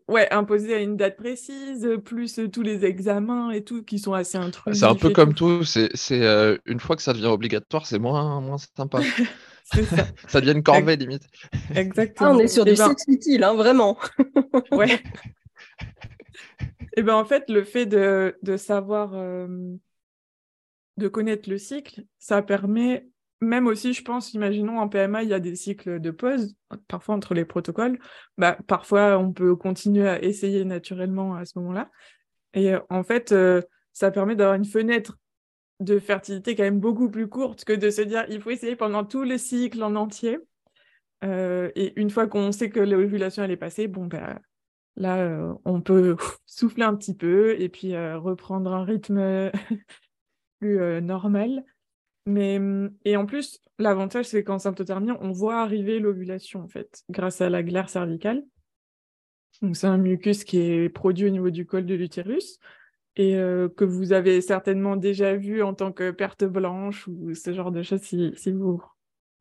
[0.09, 4.13] Ouais, imposé à une date précise, plus euh, tous les examens et tout qui sont
[4.13, 4.81] assez intrusifs.
[4.81, 8.41] C'est un peu comme tout, c'est euh, une fois que ça devient obligatoire, c'est moins,
[8.41, 9.01] moins sympa.
[9.65, 9.79] ça.
[10.29, 11.25] ça devient une corvée limite.
[11.75, 12.31] Exactement.
[12.31, 12.89] Ah, on est sur du ben...
[12.89, 13.99] sexe utile, hein, vraiment.
[14.73, 15.01] ouais.
[16.97, 19.47] Et ben en fait, le fait de, de savoir, euh,
[20.99, 23.07] de connaître le cycle, ça permet
[23.43, 26.55] même aussi, je pense, imaginons en PMA, il y a des cycles de pause,
[26.87, 27.99] parfois entre les protocoles.
[28.39, 31.91] Bah, parfois, on peut continuer à essayer naturellement à ce moment-là.
[32.55, 33.61] Et euh, en fait, euh,
[33.93, 35.19] ça permet d'avoir une fenêtre
[35.81, 39.05] de fertilité quand même beaucoup plus courte que de se dire il faut essayer pendant
[39.05, 40.39] tout le cycle en entier.
[41.25, 44.39] Euh, et une fois qu'on sait que l'ovulation est passée, bon ben
[44.95, 49.51] là on peut souffler un petit peu et puis reprendre un rythme
[50.61, 51.65] plus normal.
[52.27, 56.69] Mais, mmh, et en plus, l'avantage, c'est qu'en symptothermie, on voit arriver l'ovulation, en
[57.11, 58.45] grâce à la glaire cervicale.
[59.61, 62.59] Donc, c'est un mucus qui est produit au niveau du col de l'utérus
[63.17, 67.53] et euh, que vous avez certainement déjà vu en tant que perte blanche ou ce
[67.53, 68.83] genre de choses si, vous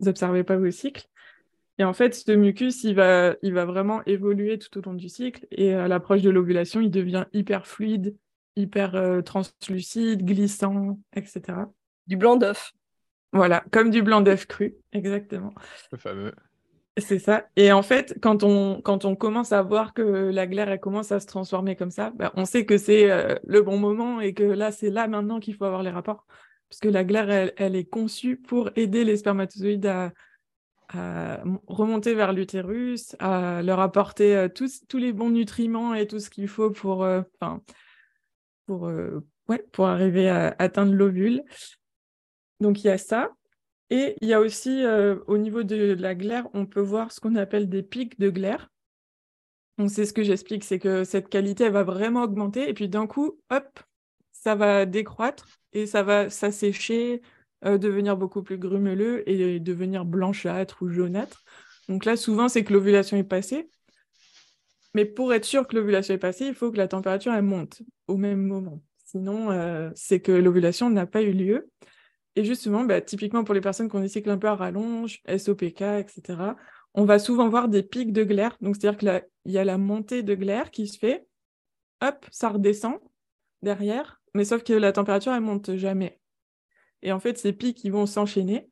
[0.01, 1.07] n'observez pas vos cycles.
[1.77, 5.47] Et en fait, ce mucus, il va, vraiment évoluer tout au long du cycle.
[5.51, 8.15] Et à l'approche de l'ovulation, il devient hyper fluide,
[8.55, 11.65] hyper euh, translucide, glissant, etc.
[12.11, 12.73] Du blanc d'œuf.
[13.31, 15.53] Voilà, comme du blanc d'œuf cru, exactement.
[15.93, 16.33] Le fameux.
[16.97, 17.45] C'est ça.
[17.55, 21.13] Et en fait, quand on, quand on commence à voir que la glaire elle commence
[21.13, 24.33] à se transformer comme ça, bah, on sait que c'est euh, le bon moment et
[24.33, 26.25] que là, c'est là maintenant qu'il faut avoir les rapports.
[26.69, 30.11] Parce que la glaire, elle, est conçue pour aider les spermatozoïdes à,
[31.67, 36.29] remonter vers l'utérus, à leur apporter euh, tous, tous les bons nutriments et tout ce
[36.29, 37.21] qu'il faut pour, euh,
[38.65, 38.91] pour,
[39.47, 41.41] ouais, pour arriver à atteindre l'ovule.
[42.61, 43.31] Donc il y a ça.
[43.89, 47.19] Et il y a aussi, euh, au niveau de la glaire, on peut voir ce
[47.19, 48.69] qu'on appelle des pics de glaire.
[49.77, 52.69] Donc c'est ce que j'explique, c'est que cette qualité, elle va vraiment augmenter.
[52.69, 53.79] Et puis d'un coup, hop,
[54.31, 57.21] ça va décroître et ça va s'assécher,
[57.65, 61.43] euh, devenir beaucoup plus grumeleux et devenir blanchâtre ou jaunâtre.
[61.89, 63.69] Donc là, souvent, c'est que l'ovulation est passée.
[64.93, 67.81] Mais pour être sûr que l'ovulation est passée, il faut que la température elle monte
[68.07, 68.81] au même moment.
[69.05, 71.69] Sinon, euh, c'est que l'ovulation n'a pas eu lieu.
[72.35, 76.55] Et justement, bah, typiquement pour les personnes des cycles un peu à rallonge, SOPK, etc.,
[76.93, 78.57] on va souvent voir des pics de glaire.
[78.61, 81.25] Donc, c'est-à-dire qu'il y a la montée de glaire qui se fait,
[82.01, 82.99] hop, ça redescend
[83.61, 86.19] derrière, mais sauf que la température, elle monte jamais.
[87.01, 88.69] Et en fait, ces pics, ils vont s'enchaîner.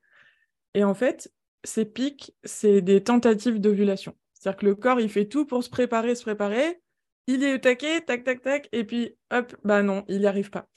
[0.73, 1.31] Et en fait,
[1.63, 4.15] ces pics, c'est des tentatives d'ovulation.
[4.33, 6.81] C'est-à-dire que le corps, il fait tout pour se préparer, se préparer.
[7.27, 10.49] Il est au taquet, tac, tac, tac, et puis hop, bah non, il n'y arrive
[10.49, 10.67] pas.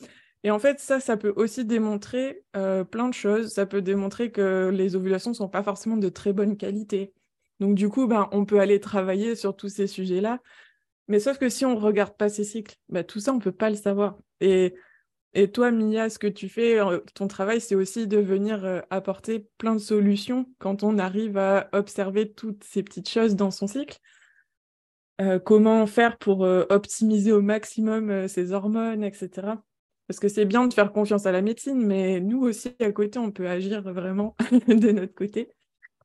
[0.45, 3.51] Et en fait, ça, ça peut aussi démontrer euh, plein de choses.
[3.53, 7.13] Ça peut démontrer que les ovulations ne sont pas forcément de très bonne qualité.
[7.61, 10.41] Donc du coup, ben, on peut aller travailler sur tous ces sujets-là.
[11.09, 13.41] Mais sauf que si on ne regarde pas ces cycles, ben, tout ça, on ne
[13.41, 14.19] peut pas le savoir.
[14.41, 14.75] Et,
[15.35, 18.81] et toi, Mia, ce que tu fais, euh, ton travail, c'est aussi de venir euh,
[18.91, 23.69] apporter plein de solutions quand on arrive à observer toutes ces petites choses dans son
[23.69, 23.99] cycle.
[25.45, 29.53] comment faire pour optimiser au maximum ses hormones, etc.
[30.13, 33.19] Parce que c'est bien de faire confiance à la médecine, mais nous aussi, à côté,
[33.19, 34.37] on peut agir vraiment
[34.69, 35.49] de notre côté.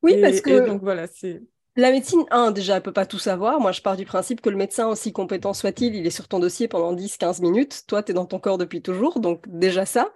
[0.01, 1.43] Oui, parce que donc, voilà, c'est...
[1.75, 3.59] la médecine, un, déjà, elle peut pas tout savoir.
[3.59, 6.39] Moi, je pars du principe que le médecin, aussi compétent soit-il, il est sur ton
[6.39, 7.83] dossier pendant 10-15 minutes.
[7.85, 10.13] Toi, tu es dans ton corps depuis toujours, donc déjà ça.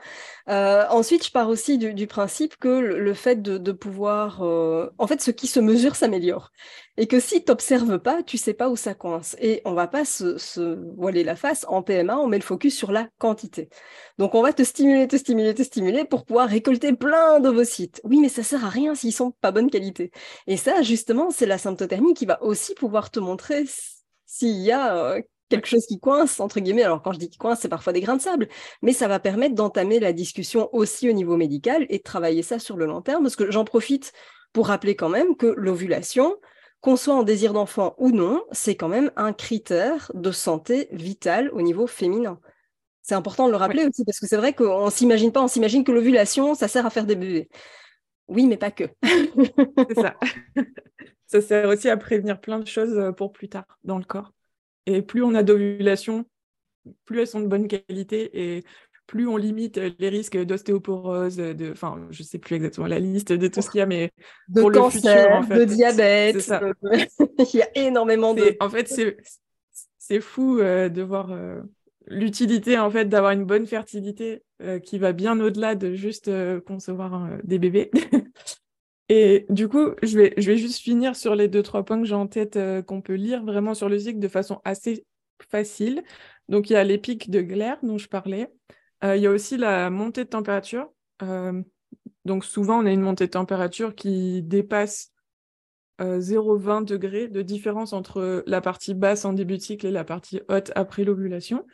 [0.50, 4.42] Euh, ensuite, je pars aussi du, principe que le, fait de, pouvoir...
[4.44, 6.52] Euh, en fait, ce qui se mesure s'améliore
[6.98, 9.36] et que si tu n'observes pas, tu sais pas où ça coince.
[9.40, 11.66] Et on va pas se, voiler la face.
[11.68, 13.70] En PMA, on met le focus sur la quantité.
[14.18, 18.02] Donc on va te stimuler, te stimuler, te stimuler pour pouvoir récolter plein d'ovocytes.
[18.04, 20.12] Oui, mais ça sert à rien s'ils sont pas bonne qualité.
[20.48, 23.66] Et ça, justement, c'est la symptothermie qui va aussi pouvoir te montrer
[24.26, 25.22] s'il y a euh,
[25.52, 26.84] quelque chose qui coince, entre guillemets.
[26.84, 28.48] Alors, quand je dis qui coince, c'est parfois des grains de sable,
[28.82, 32.58] mais ça va permettre d'entamer la discussion aussi au niveau médical et de travailler ça
[32.58, 34.14] sur le long terme, parce que j'en profite
[34.54, 36.36] pour rappeler quand même que l'ovulation,
[36.82, 41.52] qu'on soit en désir d'enfant ou non, c'est quand même un critère de santé vitale
[41.54, 42.40] au niveau féminin.
[43.04, 45.84] C'est important de le rappeler aussi parce que c'est vrai qu'on s'imagine pas, on s'imagine
[45.84, 47.50] que l'ovulation, ça sert à faire des bébés.
[48.28, 48.86] Oui, mais pas que.
[49.04, 50.16] c'est ça.
[51.28, 54.34] ça sert aussi à prévenir plein de choses euh, pour plus tard dans le corps.
[54.86, 56.26] Et plus on a d'ovulation,
[57.06, 58.64] plus elles sont de bonne qualité et
[59.08, 63.48] plus on limite les risques d'ostéoporose, de, enfin, je sais plus exactement la liste de
[63.48, 64.12] tout ce qu'il y a, mais
[64.48, 66.54] de pour cancer, le futur, de diabète,
[67.54, 68.56] il y a énormément de.
[68.62, 68.88] En fait,
[70.02, 71.62] c'est fou euh, de voir euh,
[72.08, 76.32] l'utilité en fait d'avoir une bonne fertilité euh, qui va bien au-delà de juste
[76.66, 77.92] concevoir des bébés.
[79.14, 82.08] Et du coup, je vais, je vais juste finir sur les deux, trois points que
[82.08, 85.06] j'ai en tête qu'on peut lire vraiment sur le cycle de façon assez
[85.50, 86.02] facile.
[86.48, 88.50] Donc, il y a pics de glaire dont je parlais.
[89.04, 90.92] Euh, il y a aussi la montée de température.
[91.24, 91.62] Euh,
[92.26, 95.12] donc souvent, on a une montée de température qui dépasse
[96.00, 100.04] 0,20 euh, degrés de différence entre la partie basse en début de cycle et la
[100.04, 101.66] partie haute après l'ovulation.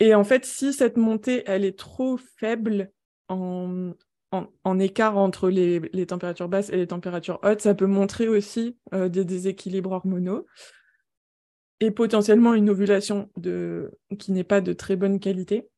[0.00, 2.90] Et en fait, si cette montée, elle est trop faible
[3.28, 3.92] en,
[4.32, 8.76] en, écart entre les, les, températures basses et les températures hautes, ça peut montrer aussi
[8.92, 10.46] des déséquilibres hormonaux
[11.80, 15.68] et potentiellement une ovulation de, qui n'est pas de très bonne qualité.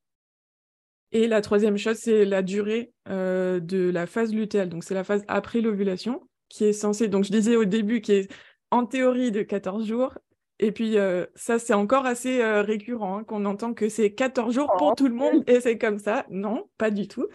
[1.12, 4.68] Et la troisième chose, c'est la durée euh, de la phase lutéale.
[4.68, 8.12] Donc, c'est la phase après l'ovulation qui est censée, donc je disais au début, qui
[8.12, 8.32] est
[8.70, 10.18] en théorie de 14 jours.
[10.58, 14.54] Et puis, euh, ça, c'est encore assez euh, récurrent, hein, qu'on entend que c'est 14
[14.54, 14.94] jours pour oh.
[14.96, 16.26] tout le monde et c'est comme ça.
[16.30, 17.26] Non, pas du tout.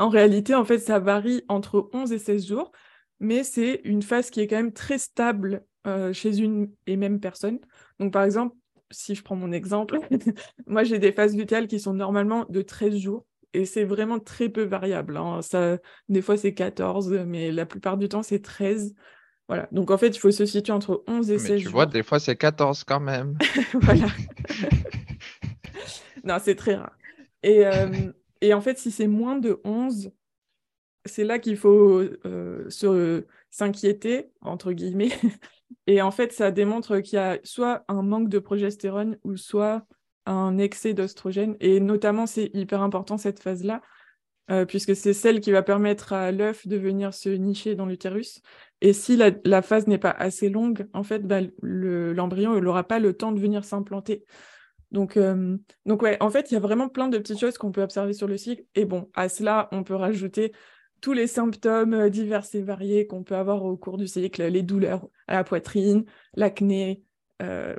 [0.00, 2.72] En réalité, en fait, ça varie entre 11 et 16 jours,
[3.20, 5.64] mais c'est une phase qui est quand même très stable
[6.12, 7.58] chez une et même personne.
[7.98, 8.54] Donc, par exemple,
[8.90, 9.98] si je prends mon exemple,
[10.66, 14.48] moi j'ai des phases lutéales qui sont normalement de 13 jours et c'est vraiment très
[14.48, 15.16] peu variable.
[15.16, 15.42] Hein.
[15.42, 18.94] Ça, des fois c'est 14, mais la plupart du temps c'est 13.
[19.48, 19.68] Voilà.
[19.72, 22.02] Donc en fait, il faut se situer entre 11 et mais 16 tu vois, des
[22.02, 23.36] fois c'est 14 quand même.
[23.74, 24.06] voilà.
[26.24, 26.96] non, c'est très rare.
[27.42, 30.10] Et, euh, et, en fait, si c'est moins de 11,
[31.04, 35.12] c'est là qu'il faut euh, s'inquiéter, entre guillemets,
[35.86, 39.86] et en fait, ça démontre qu'il y a soit un manque de progestérone ou soit
[40.26, 41.56] un excès d'oestrogène.
[41.60, 43.82] Et notamment, c'est hyper important cette phase-là,
[44.50, 48.42] euh, puisque c'est celle qui va permettre à l'œuf de venir se nicher dans l'utérus.
[48.80, 53.12] Et si la, phase n'est pas assez longue, en fait, bah, l'embryon n'aura pas le
[53.12, 54.24] temps de venir s'implanter.
[54.90, 57.72] Donc, euh, donc ouais, en fait, il y a vraiment plein de petites choses qu'on
[57.72, 58.64] peut observer sur le cycle.
[58.74, 60.52] Et bon, à cela, on peut rajouter
[61.00, 64.62] tous les symptômes euh, divers et variés qu'on peut avoir au cours du cycle, les
[64.62, 67.02] douleurs à la poitrine, l'acné,
[67.40, 67.74] euh,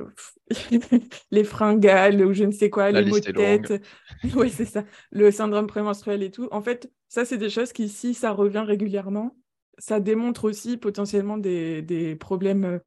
[1.32, 3.84] les fringales ou je ne sais quoi, les maux de tête.
[4.36, 4.84] oui, c'est ça.
[5.12, 6.48] Le syndrome prémenstruel et tout.
[6.52, 9.36] En fait, ça, c'est des choses qui, si ça revient régulièrement,
[9.78, 12.80] ça démontre aussi potentiellement des, problèmes euh,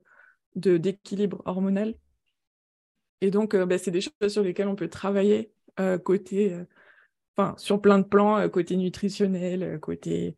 [0.56, 1.94] de, d'équilibre hormonal.
[3.20, 5.52] Et donc, bah, c'est des choses sur lesquelles on peut travailler
[6.04, 6.66] côté
[7.36, 10.36] enfin, sur plein de plans, euh, côté nutritionnel, euh, côté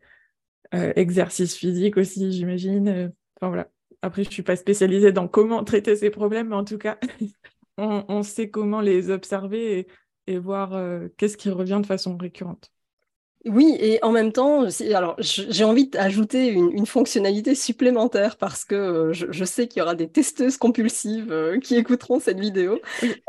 [0.75, 3.13] euh, exercice physique aussi, j'imagine.
[3.41, 3.67] Enfin.
[4.03, 6.99] Après, je ne suis pas spécialisée dans comment traiter ces problèmes, mais en tout cas,
[7.79, 9.89] on, sait comment les observer
[10.27, 10.79] et voir
[11.17, 12.71] qu'est-ce qui revient de façon récurrente.
[13.47, 19.13] Oui, et en même temps, alors j'ai envie d'ajouter une, fonctionnalité supplémentaire parce que euh,
[19.13, 22.81] je, sais qu'il y aura des testeuses compulsives euh, qui écouteront cette vidéo.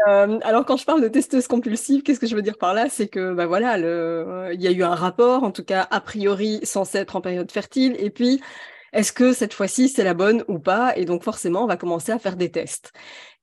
[0.08, 2.90] Euh, alors quand je parle de testeuses compulsives, qu'est-ce que je veux dire par là?
[2.90, 3.78] C'est que bah voilà,
[4.54, 7.52] il y a eu un rapport, en tout cas a priori censé être en période
[7.52, 8.42] fertile, et puis
[8.94, 10.98] est-ce que cette fois-ci c'est la bonne ou pas?
[10.98, 12.92] Et donc forcément, on va commencer à faire des tests.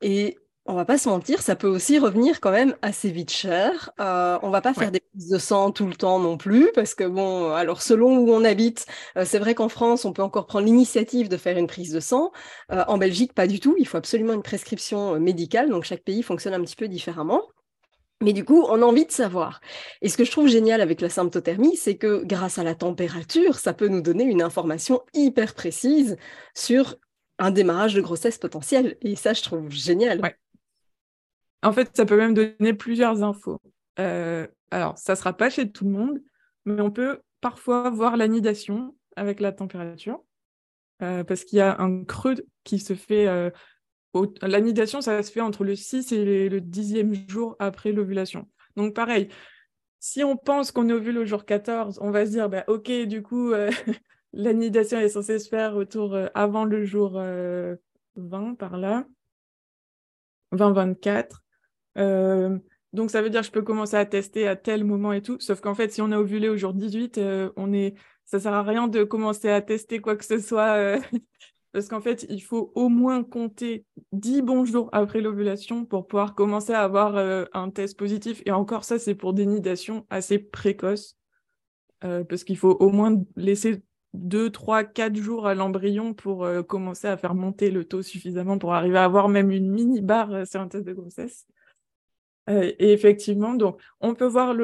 [0.00, 3.90] Et on va pas se mentir, ça peut aussi revenir quand même assez vite cher.
[4.00, 6.94] Euh, on va pas faire des prises de sang tout le temps non plus, parce
[6.94, 8.86] que bon, alors selon où on habite,
[9.18, 12.00] euh, c'est vrai qu'en France, on peut encore prendre l'initiative de faire une prise de
[12.00, 12.32] sang.
[12.72, 13.74] Euh, en Belgique, pas du tout.
[13.78, 17.42] Il faut absolument une prescription euh, médicale, donc chaque pays fonctionne un petit peu différemment.
[18.22, 19.60] Mais du coup, on a envie de savoir.
[20.00, 23.58] Et ce que je trouve génial avec la symptothermie, c'est que grâce à la température,
[23.58, 26.16] ça peut nous donner une information hyper précise
[26.54, 26.96] sur
[27.38, 28.96] un démarrage de grossesse potentiel.
[29.02, 30.20] Et ça, je trouve génial.
[31.64, 33.58] En fait, ça peut même donner plusieurs infos.
[33.98, 36.22] Euh, alors, ça ne sera pas chez tout le monde,
[36.66, 40.22] mais on peut parfois voir l'anidation avec la température,
[41.02, 43.26] euh, parce qu'il y a un creux qui se fait.
[43.28, 43.50] Euh,
[44.42, 48.46] l'anidation, ça se fait entre le 6 et le 10e jour après l'ovulation.
[48.76, 49.28] Donc, pareil,
[50.00, 53.22] si on pense qu'on ovule au jour 14, on va se dire, bah, OK, du
[53.22, 53.52] coup,
[54.34, 57.20] l'anidation est censée se faire autour avant le jour
[58.16, 59.06] 20, par là,
[60.52, 61.43] 20-24.
[61.98, 62.58] Euh,
[62.92, 65.38] donc ça veut dire que je peux commencer à tester à tel moment et tout.
[65.40, 67.94] Sauf qu'en fait, si on a ovulé au jour 18, euh, on est...
[68.24, 71.00] ça sert à rien de commencer à tester quoi que ce soit euh,
[71.72, 76.34] parce qu'en fait, il faut au moins compter 10 bons jours après l'ovulation pour pouvoir
[76.34, 77.16] commencer à avoir
[77.52, 78.42] un test positif.
[78.46, 81.18] Et encore ça, c'est pour des nidations assez précoces,
[82.00, 87.16] parce qu'il faut au moins laisser 2, 3, 4 jours à l'embryon pour commencer à
[87.16, 90.68] faire monter le taux suffisamment pour arriver à avoir même une mini barre sur un
[90.68, 91.44] test de grossesse.
[92.48, 94.54] Et effectivement, donc, on peut voir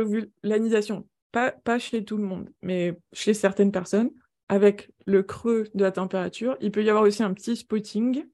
[0.42, 4.10] l'anisation, pas, chez tout le monde, mais chez certaines personnes
[4.48, 6.56] avec le creux de la température.
[6.60, 8.24] Il peut y avoir aussi un petit spotting.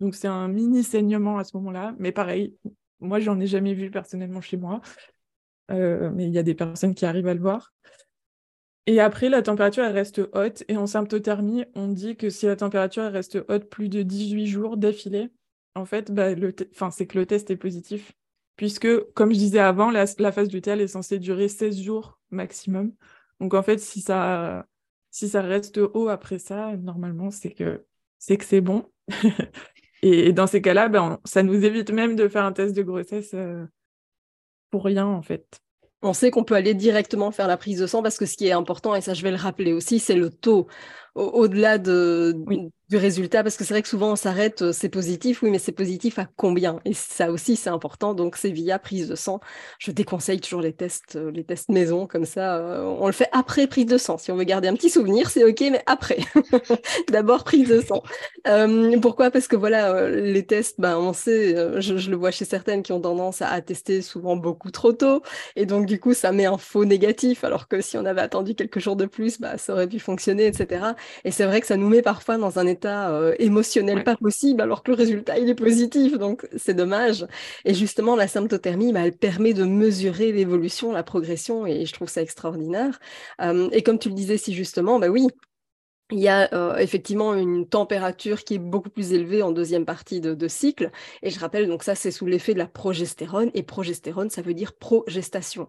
[0.00, 1.94] Donc, c'est un mini saignement à ce moment-là.
[1.98, 2.56] Mais pareil,
[2.98, 4.80] moi, j'en ai jamais vu personnellement chez moi.
[5.70, 7.72] Euh, mais il y a des personnes qui arrivent à le voir.
[8.86, 10.64] Et après, la température, elle reste haute.
[10.66, 14.76] Et en symptothermie, on dit que si la température reste haute plus de 18 jours
[14.76, 15.30] d'affilée,
[15.76, 16.30] en fait, bah,
[16.90, 18.12] c'est que le test est positif.
[18.60, 22.20] Puisque, comme je disais avant, la, la phase du tel est censée durer 16 jours
[22.30, 22.92] maximum.
[23.40, 24.66] Donc, en fait, si ça
[25.10, 27.86] si reste haut après ça, normalement, c'est que
[28.18, 28.84] c'est que c'est bon.
[30.02, 33.30] et, dans ces cas-là, ben, ça nous évite même de faire un test de grossesse
[33.32, 33.64] euh,
[34.68, 35.58] pour rien, en fait.
[36.02, 38.46] On sait qu'on peut aller directement faire la prise de sang parce que ce qui
[38.46, 40.66] est important, et ça je vais le rappeler aussi, c'est le taux.
[41.14, 42.36] Au-delà de,
[42.90, 45.60] du résultat Parce que c'est vrai que souvent on s'arrête, euh, c'est positif, oui, mais
[45.60, 46.80] c'est positif à combien?
[46.84, 48.14] Et ça aussi, c'est important.
[48.14, 49.40] Donc, c'est via prise de sang.
[49.78, 52.56] Je déconseille toujours les tests, euh, les tests maison, comme ça.
[52.56, 54.18] Euh, on le fait après prise de sang.
[54.18, 56.18] Si on veut garder un petit souvenir, c'est OK, mais après.
[57.10, 58.02] D'abord, prise de sang.
[59.00, 59.30] pourquoi?
[59.30, 63.00] Parce que voilà, les tests, ben, on sait, je, le vois chez certaines qui ont
[63.00, 65.22] tendance à, tester souvent beaucoup trop tôt.
[65.54, 68.56] Et donc, du coup, ça met un faux négatif, alors que si on avait attendu
[68.56, 70.94] quelques jours de plus, bah, ça aurait pu fonctionner, etc.
[71.24, 74.60] Et c'est vrai que ça nous met parfois dans un état euh, émotionnel pas possible,
[74.60, 76.18] alors que le résultat, il est positif.
[76.18, 77.26] Donc, c'est dommage.
[77.64, 82.08] Et justement, la symptothermie, bah, elle permet de mesurer l'évolution, la progression, et je trouve
[82.08, 82.98] ça extraordinaire.
[83.40, 85.28] Euh, et comme tu le disais si justement, bah oui,
[86.12, 90.20] il y a euh, effectivement une température qui est beaucoup plus élevée en deuxième partie
[90.20, 90.90] de, cycle.
[91.22, 93.50] Et je rappelle, donc ça, c'est sous l'effet de la progestérone.
[93.54, 95.68] Et progestérone, ça veut dire progestation.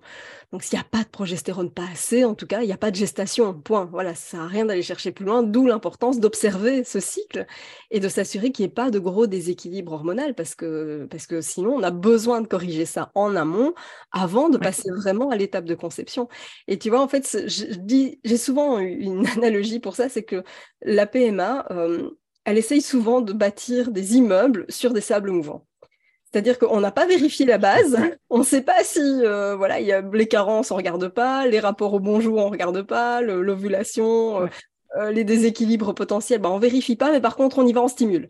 [0.51, 2.77] Donc s'il n'y a pas de progestérone, pas assez, en tout cas, il n'y a
[2.77, 3.53] pas de gestation.
[3.53, 3.89] Point.
[3.91, 5.43] Voilà, ça sert à rien d'aller chercher plus loin.
[5.43, 7.45] D'où l'importance d'observer ce cycle
[7.91, 11.41] et de s'assurer qu'il n'y ait pas de gros déséquilibre hormonal parce que, parce que
[11.41, 13.73] sinon, on a besoin de corriger ça en amont
[14.11, 16.27] avant de passer vraiment à l'étape de conception.
[16.67, 20.30] Et tu vois, en fait, j'ai souvent une analogie pour ça, c'est que
[20.81, 22.09] la PMA, euh,
[22.45, 25.65] elle essaye souvent de bâtir des immeubles sur des sables mouvants.
[26.31, 27.97] C'est-à-dire qu'on n'a pas vérifié la base,
[28.29, 31.07] on ne sait pas si euh, voilà, il y a les carences, on ne regarde
[31.09, 34.49] pas, les rapports au bonjour, on ne regarde pas, l'ovulation,
[34.97, 37.81] euh, les déséquilibres potentiels, ben, on ne vérifie pas, mais par contre, on y va,
[37.81, 38.29] on stimule.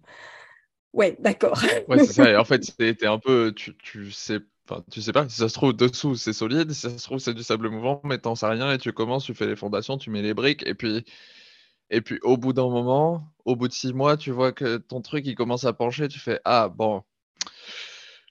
[0.94, 1.62] Ouais, d'accord.
[1.88, 2.40] ouais, c'est ça.
[2.40, 5.54] en fait, c'était un peu, tu, tu sais Enfin, tu sais pas, si ça se
[5.54, 8.46] trouve dessous c'est solide, si ça se trouve c'est du sable mouvant, mais t'en sais
[8.46, 11.04] rien et tu commences, tu fais les fondations, tu mets les briques et puis
[11.91, 15.01] et puis au bout d'un moment, au bout de six mois, tu vois que ton
[15.01, 17.04] truc il commence à pencher, tu fais ah bon,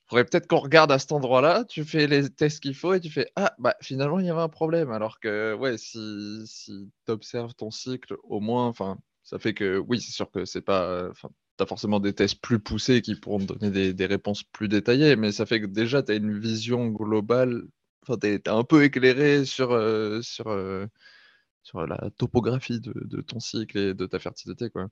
[0.08, 3.10] faudrait peut-être qu'on regarde à cet endroit-là, tu fais les tests qu'il faut et tu
[3.10, 4.90] fais ah bah finalement il y avait un problème.
[4.90, 9.78] Alors que ouais, si, si tu observes ton cycle au moins, enfin ça fait que
[9.78, 11.08] oui, c'est sûr que c'est pas.
[11.10, 14.68] Enfin, tu as forcément des tests plus poussés qui pourront te donner des, réponses plus
[14.68, 17.62] détaillées, mais ça fait que déjà tu as une vision globale,
[18.02, 20.86] enfin tu es, un peu éclairé sur, euh, sur, euh,
[21.70, 24.70] sur la topographie de, ton cycle et de ta fertilité.
[24.70, 24.88] Quoi.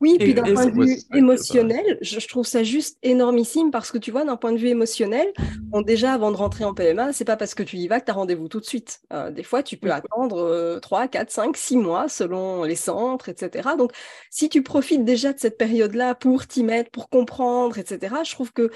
[0.00, 3.98] Oui, et puis d'un point de vue émotionnel, je, trouve ça juste énormissime parce que
[3.98, 5.26] tu vois, d'un point de vue émotionnel,
[5.62, 8.04] bon, déjà avant de rentrer en PMA, c'est pas parce que tu y vas que
[8.04, 9.00] tu as rendez-vous tout de suite.
[9.12, 13.70] Euh, des fois, tu peux attendre 3, 4, 5, 6 mois selon les centres, etc.
[13.76, 13.92] Donc,
[14.30, 18.52] si tu profites déjà de cette période-là pour t'y mettre, pour comprendre, etc., je trouve
[18.52, 18.70] que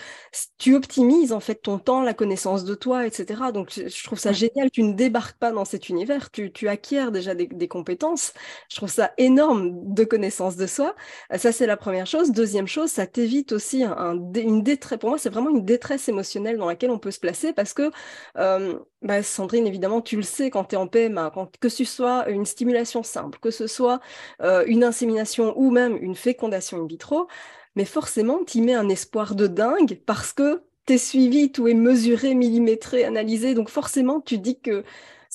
[0.59, 3.43] tu optimises en fait ton temps, la connaissance de toi, etc.
[3.53, 4.71] Donc, je, trouve ça génial.
[4.73, 8.33] Tu ne débarques pas dans cet univers, tu, tu acquiers déjà des, compétences.
[8.70, 10.94] Je trouve ça énorme de connaissance de soi.
[11.37, 12.33] Ça, c'est la première chose.
[12.33, 14.98] Deuxième chose, ça t'évite aussi un, une détresse.
[14.98, 17.90] Pour moi, c'est vraiment une détresse émotionnelle dans laquelle on peut se placer parce que,
[18.38, 21.85] euh, bah, Sandrine, évidemment, tu le sais quand tu es en PMA, quand, que ce
[21.85, 24.00] soit une stimulation simple, que ce soit
[24.42, 27.28] euh, une insémination ou même une fécondation in vitro,
[27.76, 31.74] mais forcément, tu mets un espoir de dingue parce que tu es suivi, tout est
[31.74, 33.55] mesuré, millimétré, analysé.
[33.55, 34.84] Donc forcément, tu dis que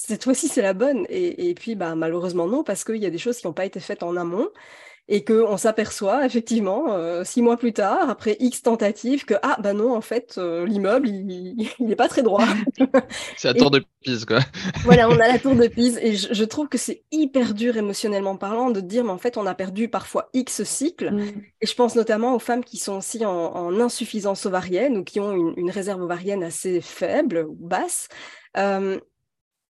[0.08, 1.06] cette fois-ci, c'est la bonne.
[1.10, 3.80] Et, puis, bah, malheureusement, non, parce qu'il y a des choses qui n'ont pas été
[3.80, 4.50] faites en amont
[5.12, 9.74] et qu'on s'aperçoit effectivement euh, six mois plus tard, après X tentatives, que ah bah
[9.74, 12.46] non, en fait, euh, l'immeuble, il n'est pas très droit.
[13.36, 14.40] c'est la tour de Pise, quoi.
[14.84, 18.38] voilà, on a la tour de Pise, et je, trouve que c'est hyper dur émotionnellement
[18.38, 21.42] parlant de dire, mais en fait, on a perdu parfois X cycles, mm.
[21.62, 25.54] et je pense notamment aux femmes qui sont aussi en, insuffisance ovarienne ou qui ont
[25.58, 28.08] une, réserve ovarienne assez faible ou basse.
[28.58, 29.00] Euh,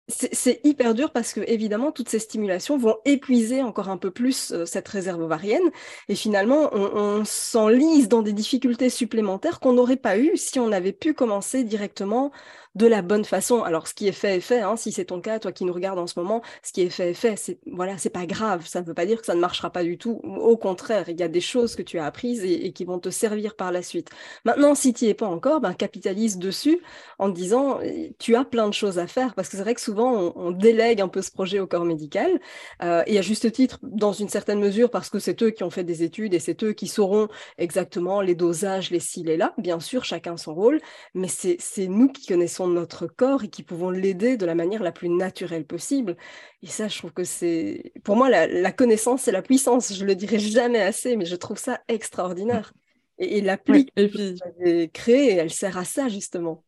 [0.08, 4.52] c'est hyper dur parce que évidemment toutes ces stimulations vont épuiser encore un peu plus
[4.52, 5.70] euh, cette réserve ovarienne.
[6.08, 10.92] Et finalement on, s'enlise dans des difficultés supplémentaires qu'on n'aurait pas eues si on avait
[10.92, 12.30] pu commencer directement
[12.76, 13.62] de la bonne façon.
[13.62, 14.60] Alors, ce qui est fait est fait.
[14.60, 14.76] Hein.
[14.76, 17.10] Si c'est ton cas, toi qui nous regardes en ce moment, ce qui est fait
[17.10, 17.36] est fait.
[17.36, 18.66] C'est voilà, c'est pas grave.
[18.66, 20.20] Ça ne veut pas dire que ça ne marchera pas du tout.
[20.22, 23.08] Au contraire, il y a des choses que tu as apprises et, qui vont te
[23.08, 24.10] servir par la suite.
[24.44, 26.80] Maintenant, si tu n'y es pas encore, ben, capitalise dessus
[27.18, 29.80] en disant «Eh, tu as plein de choses à faire parce que c'est vrai que
[29.80, 32.40] souvent on, délègue un peu ce projet au corps médical
[32.82, 35.70] euh, et à juste titre, dans une certaine mesure, parce que c'est eux qui ont
[35.70, 39.54] fait des études et c'est eux qui sauront exactement les dosages, les ci, les là.
[39.58, 40.80] Bien sûr, chacun son rôle,
[41.14, 44.92] mais c'est nous qui connaissons notre corps et qui pouvons l'aider de la manière la
[44.92, 46.16] plus naturelle possible.
[46.62, 49.94] Et ça, je trouve que c'est, pour moi, la, connaissance, c'est la puissance.
[49.94, 52.72] Je le dirai jamais assez, mais je trouve ça extraordinaire.
[53.18, 54.90] Et, l'appli et puis...
[54.92, 56.64] créée, elle sert à ça, justement.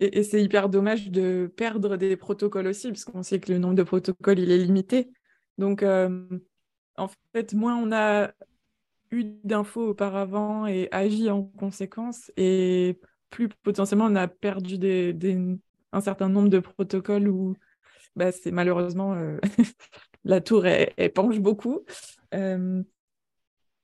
[0.00, 3.74] Et, c'est hyper dommage de perdre des protocoles aussi, parce qu'on sait que le nombre
[3.74, 5.10] de protocoles, il est limité.
[5.56, 6.26] Donc, euh,
[6.96, 8.32] en fait, moins on a
[9.10, 14.78] eu d'infos auparavant et agi en conséquence, et plus potentiellement on a perdu
[15.92, 17.54] un certain nombre de protocoles où
[18.16, 19.38] bah, c'est malheureusement euh,
[20.24, 21.84] la tour elle, penche beaucoup.
[22.34, 22.82] Euh,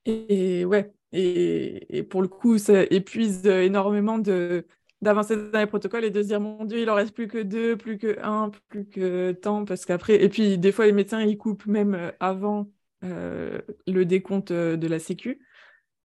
[0.05, 4.67] et, ouais, et, pour le coup, ça épuise énormément de
[5.01, 7.37] d'avancer dans les protocoles et de se dire mon dieu il en reste plus que
[7.37, 11.21] deux plus que un plus que tant parce qu'après et puis des fois les médecins
[11.21, 12.71] ils coupent même euh, avant
[13.03, 15.45] le décompte de la sécu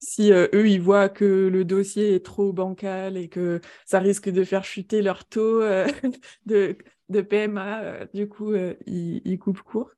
[0.00, 4.28] si euh, eux, ils voient que le dossier est trop bancal et que ça risque
[4.30, 5.86] de faire chuter leur taux euh,
[6.46, 6.76] de,
[7.08, 8.54] de, PMA, euh, du coup,
[8.86, 9.90] ils, ils, coupent court.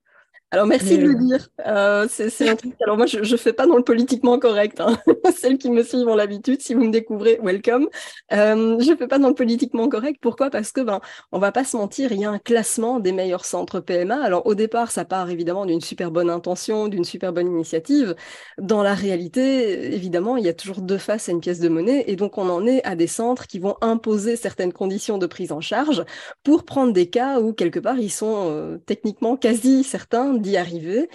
[0.52, 1.48] Alors merci de le dire.
[1.64, 2.74] Euh, c'est un truc.
[2.82, 4.80] Alors moi je ne fais pas dans le politiquement correct.
[4.80, 4.98] Hein.
[5.36, 6.60] Celles qui me suivent ont l'habitude.
[6.60, 7.88] Si vous me découvrez, welcome.
[8.32, 10.18] Euh, je fais pas dans le politiquement correct.
[10.20, 10.50] Pourquoi?
[10.50, 13.44] Parce que ben on va pas se mentir, il y a un classement des meilleurs
[13.44, 14.20] centres PMA.
[14.20, 18.16] Alors au départ ça part évidemment d'une super bonne intention, d'une super bonne initiative.
[18.58, 22.04] Dans la réalité, évidemment, il y a toujours deux faces à une pièce de monnaie
[22.08, 25.52] et donc on en est à des centres qui vont imposer certaines conditions de prise
[25.52, 26.04] en charge
[26.42, 31.08] pour prendre des cas où quelque part ils sont euh, techniquement quasi certains d'y arriver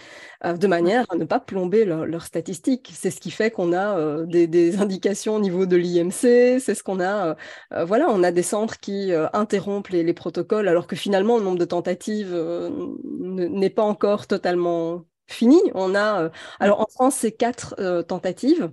[0.45, 2.91] euh, de manière à ne pas plomber leurs statistiques.
[2.93, 6.83] C'est ce qui fait qu'on a euh, des, indications au niveau de l'IMC, c'est ce
[6.83, 7.35] qu'on a,
[7.73, 11.57] euh, voilà, on a des centres qui interrompent les, protocoles alors que finalement le nombre
[11.57, 15.59] de tentatives n'est pas encore totalement fini.
[15.73, 18.71] On a, alors en France, c'est quatre tentatives.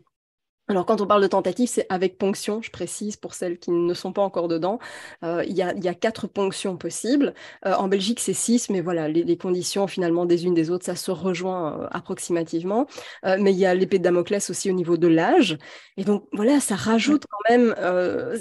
[0.68, 3.94] Alors, quand on parle de tentative, c'est avec ponction, je précise pour celles qui ne
[3.94, 4.78] sont pas encore dedans.
[5.24, 7.34] Euh, il, y a, quatre ponctions possibles.
[7.66, 10.94] Euh, en Belgique, c'est six, mais voilà, les, conditions finalement des unes des autres, ça
[10.94, 12.86] se rejoint euh, approximativement.
[13.24, 15.58] mais il y a l'épée de Damoclès aussi au niveau de l'âge.
[15.96, 17.74] Et donc, voilà, ça rajoute quand même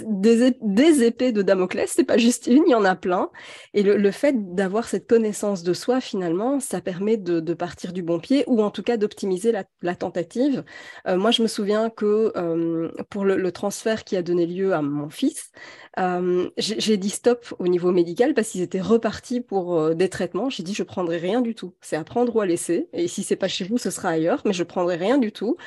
[0.05, 1.91] des, épées de Damoclès.
[1.91, 3.31] C'est pas juste une, il y en a plein.
[3.73, 8.19] Et le, fait d'avoir cette connaissance de soi, finalement, ça permet de, partir du bon
[8.19, 10.63] pied ou en tout cas d'optimiser la, la, tentative.
[11.07, 15.09] moi, je me souviens que euh, pour le, transfert qui a donné lieu à mon
[15.09, 15.51] fils,
[15.99, 20.49] euh, j'ai dit stop au niveau médical parce qu'ils étaient repartis pour euh, des traitements.
[20.49, 21.73] J'ai dit je prendrai rien du tout.
[21.81, 22.87] C'est à prendre ou à laisser.
[22.93, 25.57] Et si c'est pas chez vous, ce sera ailleurs, mais je prendrai rien du tout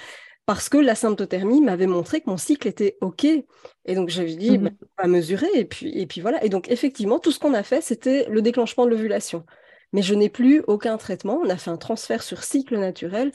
[0.47, 3.25] parce que la symptothermie m'avait montré que mon cycle était OK.
[3.25, 5.49] Et donc, j'avais dit, mmh bah, on va mesurer.
[5.55, 6.45] Et puis, et puis voilà.
[6.45, 9.47] Et donc, effectivement, tout ce qu'on a fait, c'était le déclenchement de l'ovulation.
[9.93, 11.41] Mais je n'ai plus aucun traitement.
[11.43, 13.33] On a fait un transfert sur cycle naturel.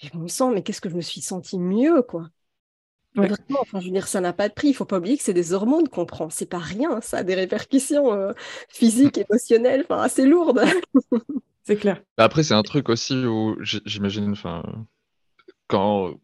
[0.00, 2.28] Et je me sens, mais qu'est-ce que je me suis sentie mieux, quoi?
[3.60, 4.68] Enfin, je veux dire, ça n'a pas de prix.
[4.68, 6.30] Il faut pas oublier que c'est des hormones qu'on prend.
[6.30, 8.32] C'est pas rien, ça a des répercussions euh,
[8.68, 10.62] physiques, émotionnelles, enfin, assez lourdes.
[11.64, 12.02] c'est clair.
[12.16, 14.62] Bah, après, c'est un truc aussi où j'imagine, enfin,
[15.66, 16.14] quand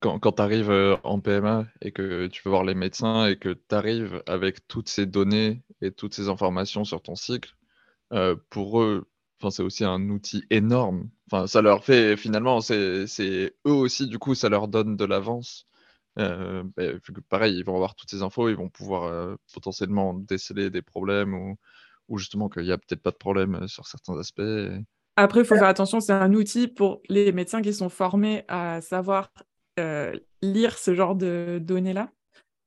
[0.00, 3.36] quand, quand tu arrives euh, en PMA et que tu peux voir les médecins et
[3.36, 7.54] que tu arrives avec toutes ces données et toutes ces informations sur ton cycle,
[8.12, 9.08] euh, pour eux,
[9.40, 11.10] Enfin, c'est aussi un outil énorme.
[11.30, 13.06] Enfin, ça leur fait finalement, c'est
[13.66, 15.66] eux aussi, du coup, ça leur donne de l'avance.
[16.18, 16.84] Euh, bah,
[17.28, 21.34] pareil, ils vont avoir toutes ces infos, ils vont pouvoir euh, potentiellement déceler des problèmes
[21.34, 21.56] ou,
[22.08, 24.40] ou justement qu'il n'y a peut-être pas de problème euh, sur certains aspects.
[25.16, 28.80] Après, il faut faire attention, c'est un outil pour les médecins qui sont formés à
[28.80, 29.30] savoir
[30.42, 32.10] lire ce genre de données-là.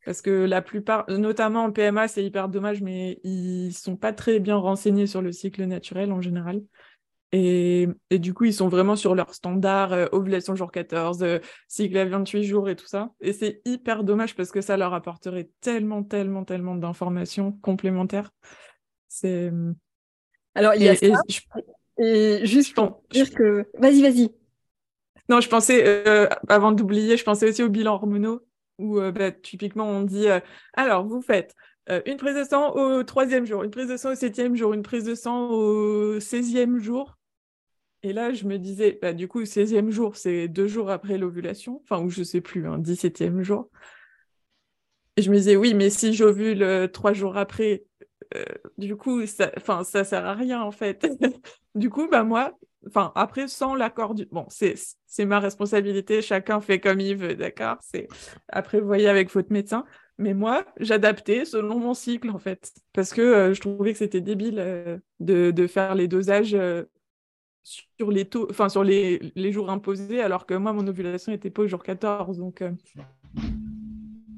[0.06, 4.40] Parce que la plupart, notamment en PMA, c'est hyper dommage, mais ils sont pas très
[4.40, 6.62] bien renseignés sur le cycle naturel en général.
[7.32, 11.38] Et, du coup, ils sont vraiment sur leur standard, euh, ovulation jour 14, euh,
[11.68, 13.12] cycle à 28 jours et tout ça.
[13.22, 18.32] Et c'est hyper dommage parce que ça leur apporterait tellement, tellement, tellement d'informations complémentaires.
[19.08, 19.52] C'est.
[20.56, 21.06] Alors, il y a ça.
[22.00, 23.68] Et, juste pour dire que.
[23.78, 24.32] Vas-y, vas-y.
[25.28, 28.42] Non, je pensais, euh, avant d'oublier, je pensais aussi au bilan hormonaux
[28.80, 30.40] où euh, bah, typiquement on dit euh,
[30.74, 31.56] alors vous faites
[32.06, 34.84] une prise de sang au troisième jour, une prise de sang au septième jour, une
[34.84, 37.18] prise de sang au seizième jour.
[38.04, 41.82] Et là, je me disais, bah, du coup, 16e jour, c'est deux jours après l'ovulation,
[41.84, 43.70] enfin, ou je sais plus, un hein, 17e jour.
[45.18, 47.84] Et je me disais, oui, mais si j'ovule euh, trois jours après,
[48.36, 48.46] euh,
[48.78, 49.52] du coup, ça,
[49.84, 51.06] ça sert à rien, en fait.
[51.76, 52.58] du coup, bah, moi,
[53.16, 54.26] après, sans l'accord du.
[54.32, 57.78] Bon, c'est ma responsabilité, chacun fait comme il veut, d'accord?
[57.82, 58.08] C'est
[58.48, 59.86] Après, vous voyez avec votre médecin.
[60.18, 64.22] Mais moi, j'adaptais selon mon cycle, en fait, parce que euh, je trouvais que c'était
[64.22, 66.58] débile de, de, faire les dosages
[67.64, 71.64] sur les taux, enfin sur les, jours imposés, alors que moi, mon ovulation n'était pas
[71.64, 72.38] au jour 14.
[72.38, 72.72] Donc, euh.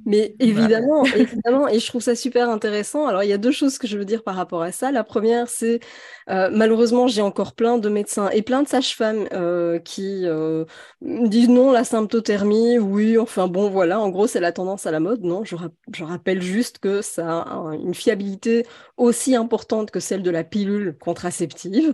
[0.06, 3.08] Mais évidemment, évidemment, et je trouve ça super intéressant.
[3.08, 4.92] Alors, il y a deux choses que je veux dire par rapport à ça.
[4.92, 5.80] La première, c'est
[6.30, 10.26] euh, malheureusement, j'ai encore plein de médecins et plein de sages-femmes euh, qui
[11.02, 15.00] disent non, la symptothermie, oui, enfin bon, voilà, en gros, c'est la tendance à la
[15.00, 15.24] mode.
[15.24, 15.56] Non, je,
[15.94, 18.66] je rappelle juste que ça a une fiabilité
[18.98, 21.94] aussi importante que celle de la pilule contraceptive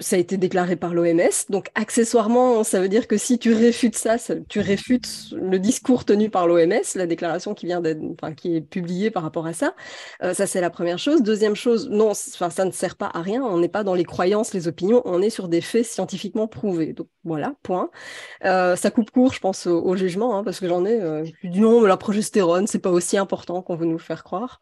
[0.00, 1.20] ça a été déclaré par l'OMS.
[1.48, 4.16] Donc, accessoirement, ça veut dire que si tu réfutes ça,
[4.48, 8.00] tu réfutes le discours tenu par l'OMS, la déclaration qui vient d'être,
[8.36, 9.74] qui est publiée par rapport à ça.
[10.22, 11.22] Euh, ça, c'est la première chose.
[11.22, 13.42] Deuxième chose, non, enfin, ça ne sert pas à rien.
[13.42, 15.02] On n'est pas dans les croyances, les opinions.
[15.04, 16.92] On est sur des faits scientifiquement prouvés.
[16.92, 17.90] Donc, voilà, point.
[18.44, 21.00] Euh, ça coupe court, je pense, au, jugement, hein, parce que j'en ai.
[21.00, 24.60] Euh, du non, mais la progestérone, c'est pas aussi important qu'on veut nous faire croire.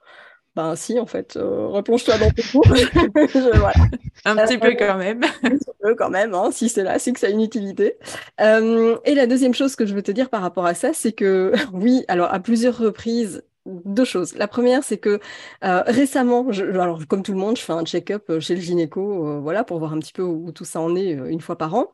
[0.57, 2.64] Ben si, en fait, euh, replonge-toi dans tes cours.
[4.24, 5.22] Un petit peu quand même.
[5.42, 7.98] Un petit peu quand même, hein, si c'est là, c'est que ça a une utilité.
[8.40, 11.12] Euh, et la deuxième chose que je veux te dire par rapport à ça, c'est
[11.12, 14.34] que oui, alors à plusieurs reprises, deux choses.
[14.36, 15.20] La première, c'est que
[15.62, 19.42] euh, récemment, je, alors comme tout le monde, je fais un check-up chez le gynéco,
[19.42, 21.92] voilà, pour voir un petit peu où, tout ça en est une fois par an.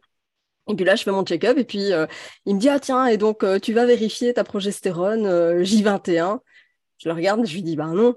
[0.69, 1.91] Et puis là, je fais mon check-up et puis
[2.47, 5.27] il me dit ah tiens et donc tu vas vérifier ta progestérone
[5.63, 6.39] J21.
[6.99, 8.15] Je le regarde, je lui dis bah non,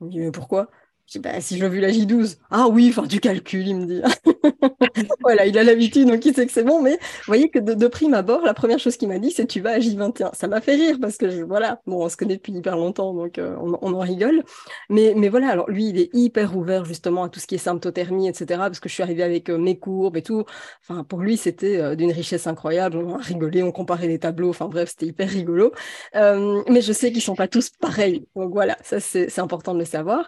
[0.00, 0.70] il me dit, mais pourquoi?
[1.06, 2.38] Je dis, bah, si je vu la J12.
[2.50, 4.02] Ah oui, enfin, tu calcules, il me dit.
[5.20, 6.82] voilà, il a l'habitude, donc il sait que c'est bon.
[6.82, 9.60] Mais vous voyez que de, prime abord, la première chose qu'il m'a dit, c'est tu
[9.60, 10.34] vas à J21.
[10.34, 13.38] Ça m'a fait rire parce que, voilà, bon, on se connaît depuis hyper longtemps, donc
[13.38, 14.42] euh, on, en rigole.
[14.90, 17.58] Mais, mais voilà, alors lui, il est hyper ouvert justement à tout ce qui est
[17.58, 18.58] symptothermie, etc.
[18.58, 20.44] Parce que je suis arrivée avec euh, mes courbes et tout.
[20.82, 22.96] Enfin, pour lui, c'était euh, d'une richesse incroyable.
[22.96, 24.50] On a rigolé, on comparait les tableaux.
[24.50, 25.72] Enfin, bref, c'était hyper rigolo.
[26.14, 28.26] mais je sais qu'ils sont pas tous pareils.
[28.34, 30.26] Donc voilà, ça, c'est important de le savoir.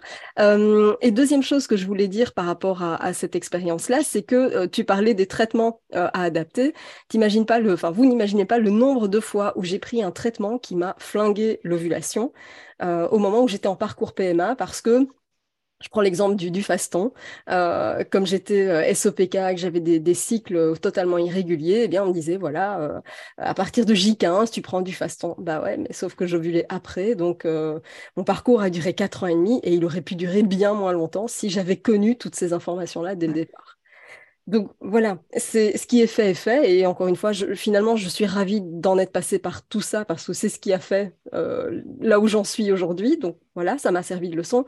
[1.01, 4.67] Et deuxième chose que je voulais dire par rapport à, cette expérience-là, c'est que euh,
[4.67, 6.73] tu parlais des traitements euh, à adapter.
[7.07, 10.75] T'imagines pas vous n'imaginez pas le nombre de fois où j'ai pris un traitement qui
[10.75, 12.31] m'a flingué l'ovulation
[12.81, 15.05] au moment où j'étais en parcours PMA parce que
[15.81, 17.13] je prends l'exemple du, du faston.
[17.49, 22.07] Euh, comme j'étais euh, SOPK, que j'avais des, des, cycles totalement irréguliers, eh bien, on
[22.07, 23.01] me disait, voilà, euh,
[23.37, 25.35] à partir de J15, tu prends du faston.
[25.37, 27.15] Bah ouais, mais sauf que j'ovulais après.
[27.15, 27.79] Donc, euh,
[28.17, 30.91] mon parcours a duré quatre ans et demi et il aurait pu durer bien moins
[30.91, 33.79] longtemps si j'avais connu toutes ces informations-là dès le départ.
[34.49, 36.73] Donc voilà, c'est ce qui est fait est fait.
[36.73, 40.05] Et encore une fois, je, finalement, je suis ravie d'en être passée par tout ça
[40.05, 43.17] parce que c'est ce qui a fait euh, là où j'en suis aujourd'hui.
[43.19, 44.65] Donc voilà, ça m'a servi de leçon.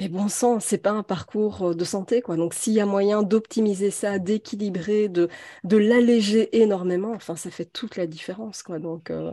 [0.00, 2.36] Mais bon sang, c'est pas un parcours euh, de santé, quoi.
[2.36, 5.28] Donc, s'il y a moyen d'optimiser ça, d'équilibrer, de,
[5.64, 8.78] de l'alléger énormément, enfin, ça fait toute la différence, quoi.
[8.78, 9.32] Donc, euh,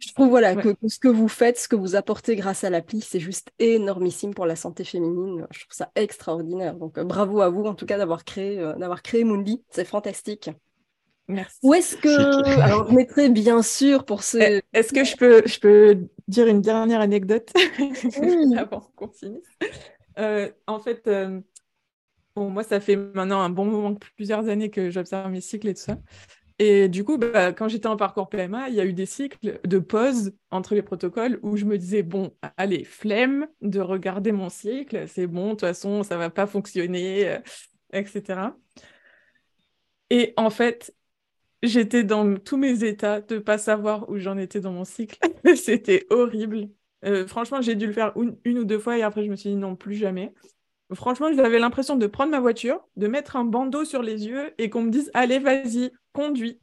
[0.00, 3.00] je trouve, voilà, que, ce que vous faites, ce que vous apportez grâce à l'appli,
[3.00, 5.46] c'est juste énormissime pour la santé féminine.
[5.52, 6.74] Je trouve ça extraordinaire.
[6.74, 9.62] Donc, euh, bravo à vous, en tout cas, d'avoir créé, d'avoir créé Mundi.
[9.70, 10.50] C'est fantastique.
[11.28, 11.58] Merci.
[11.62, 12.60] Où est-ce que.
[12.60, 14.38] Alors, je mettrai bien sûr pour ce.
[14.38, 17.52] Eh, est-ce que je peux, je peux dire une dernière anecdote?
[18.56, 19.44] Avant qu'on finisse
[20.20, 21.40] euh, en fait, euh,
[22.36, 25.82] moi, ça fait maintenant un bon moment, plusieurs années que j'observe mes cycles et tout
[25.82, 25.98] ça.
[26.58, 29.60] Et du coup, bah, quand j'étais en parcours PMA, il y a eu des cycles
[29.64, 34.50] de pause entre les protocoles où je me disais, bon, allez, flemme de regarder mon
[34.50, 37.38] cycle, c'est bon, de toute façon, ça va pas fonctionner, euh,
[37.92, 38.56] etc.
[40.10, 40.94] Et en fait,
[41.62, 45.18] j'étais dans tous mes états de pas savoir où j'en étais dans mon cycle.
[45.56, 46.68] C'était horrible.
[47.04, 49.50] Euh, franchement, j'ai dû le faire une, ou deux fois et après, je me suis
[49.50, 50.34] dit non, plus jamais.
[50.92, 54.70] Franchement, j'avais l'impression de prendre ma voiture, de mettre un bandeau sur les yeux et
[54.70, 56.60] qu'on me dise Allez, vas-y, conduis.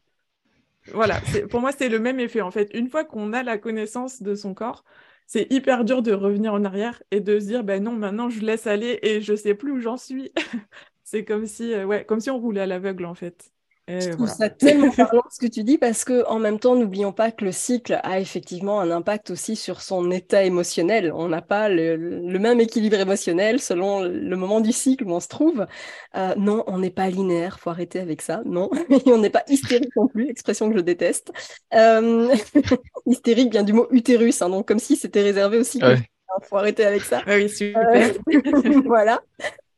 [0.93, 1.19] Voilà,
[1.49, 2.41] pour moi, c'est le même effet.
[2.41, 4.83] En fait, une fois qu'on a la connaissance de son corps,
[5.25, 8.39] c'est hyper dur de revenir en arrière et de se dire ben non, maintenant je
[8.39, 10.31] laisse aller et je sais plus où j'en suis.
[11.03, 13.51] c'est comme si, euh, comme si on roulait à l'aveugle en fait
[13.87, 17.13] je trouve ça tellement parlant ce que tu dis parce que en même temps, n'oublions
[17.13, 21.11] pas que le cycle a effectivement un impact aussi sur son état émotionnel.
[21.15, 21.97] On n'a pas le,
[22.37, 25.65] même équilibre émotionnel selon le moment du cycle où on se trouve.
[26.15, 28.41] Euh, non, on n'est pas linéaire, faut arrêter avec ça.
[28.45, 31.31] Non, et on n'est pas hystérique non plus, expression que je déteste.
[31.73, 32.35] Euh...
[33.05, 35.79] hystérique vient du mot utérus, hein, donc comme si c'était réservé aussi.
[35.81, 37.21] Il faut arrêter avec ça.
[37.25, 38.13] Ah oui, super.
[38.85, 39.21] voilà.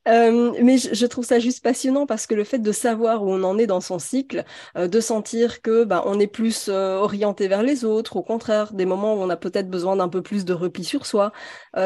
[0.08, 3.44] Euh, mais je, trouve ça juste passionnant parce que le fait de savoir où on
[3.44, 4.46] en est dans son cycle,
[4.78, 8.74] euh, de sentir que bah, on est plus euh, orienté vers les autres, au contraire,
[8.74, 11.32] des moments où on a peut-être besoin d'un peu plus de repli sur soi,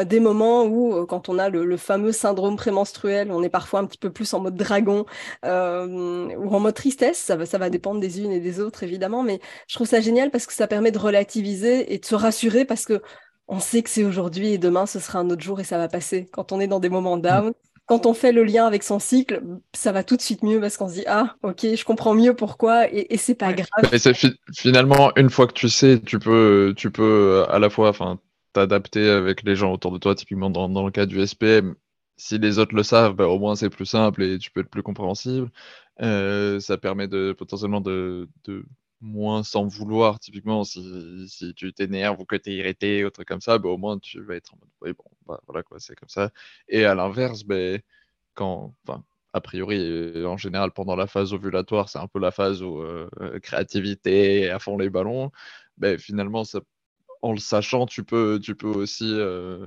[0.06, 3.98] des moments où, quand on a le, fameux syndrome prémenstruel, on est parfois un petit
[3.98, 5.04] peu plus en mode dragon
[5.44, 9.22] ou en mode tristesse, ça va, ça va dépendre des unes et des autres évidemment,
[9.22, 12.64] mais je trouve ça génial parce que ça permet de relativiser et de se rassurer
[12.64, 13.02] parce que
[13.48, 15.88] on sait que c'est aujourd'hui et demain ce sera un autre jour et ça va
[15.88, 16.28] passer.
[16.32, 17.52] Quand on est dans des moments down,
[17.86, 19.42] quand on fait le lien avec son cycle,
[19.74, 22.34] ça va tout de suite mieux parce qu'on se dit ah ok je comprends mieux
[22.34, 23.68] pourquoi et, et c'est pas grave.
[23.98, 24.14] C'est
[24.56, 28.18] finalement une fois que tu sais, tu peux tu peux à la fois enfin
[28.52, 30.14] t'adapter avec les gens autour de toi.
[30.14, 31.74] Typiquement dans, dans le cas du SPM,
[32.16, 34.70] si les autres le savent, bah, au moins c'est plus simple et tu peux être
[34.70, 35.50] plus compréhensible.
[36.00, 38.64] Euh, ça permet de potentiellement de, de
[39.04, 43.28] moins sans vouloir, typiquement, si, si tu t'énerves ou que tu es irrité ou truc
[43.28, 45.78] comme ça, bah, au moins tu vas être en mode, oui, bon, bah, voilà quoi,
[45.80, 46.30] c'est comme ça.
[46.68, 47.80] Et à l'inverse, ben
[48.34, 48.74] quand,
[49.32, 52.78] a priori, euh, en général, pendant la phase ovulatoire, c'est un peu la phase où
[52.80, 53.08] euh,
[53.42, 55.30] créativité, à fond les ballons,
[55.78, 56.60] ben finalement, ça,
[57.22, 59.66] en le sachant, tu peux, tu peux aussi euh,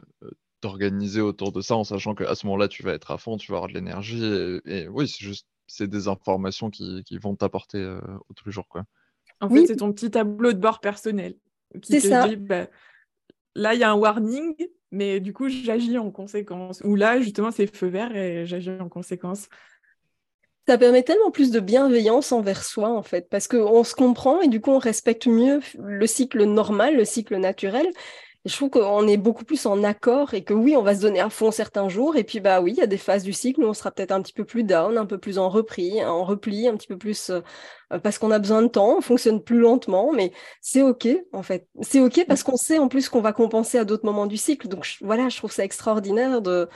[0.61, 3.51] t'organiser autour de ça en sachant qu'à ce moment-là, tu vas être à fond, tu
[3.51, 4.23] vas avoir de l'énergie.
[4.65, 7.83] Et, oui, c'est juste, c'est des informations qui, qui vont t'apporter
[8.29, 8.85] au tous les jours, quoi.
[9.41, 11.35] En fait, c'est ton petit tableau de bord personnel
[11.81, 12.27] qui te ça.
[12.27, 12.67] dit bah,
[13.55, 14.55] là, il y a un warning,
[14.91, 16.81] mais du coup, j'agis en conséquence.
[16.83, 19.49] Ou là, justement, c'est feu vert et j'agis en conséquence.
[20.67, 24.47] Ça permet tellement plus de bienveillance envers soi, en fait, parce qu'on se comprend et
[24.49, 27.87] du coup, on respecte mieux le cycle normal, le cycle naturel
[28.45, 31.19] je trouve qu'on est beaucoup plus en accord et que oui, on va se donner
[31.19, 32.15] à fond certains jours.
[32.15, 34.11] Et puis, bah oui, il y a des phases du cycle où on sera peut-être
[34.11, 36.97] un petit peu plus down, un peu plus en repris, en repli, un petit peu
[36.97, 37.41] plus euh,
[37.99, 40.31] parce qu'on a besoin de temps, on fonctionne plus lentement, mais
[40.61, 41.67] c'est OK, en fait.
[41.81, 44.67] C'est OK parce qu'on sait en plus qu'on va compenser à d'autres moments du cycle.
[44.67, 46.69] Donc voilà, je trouve ça extraordinaire de,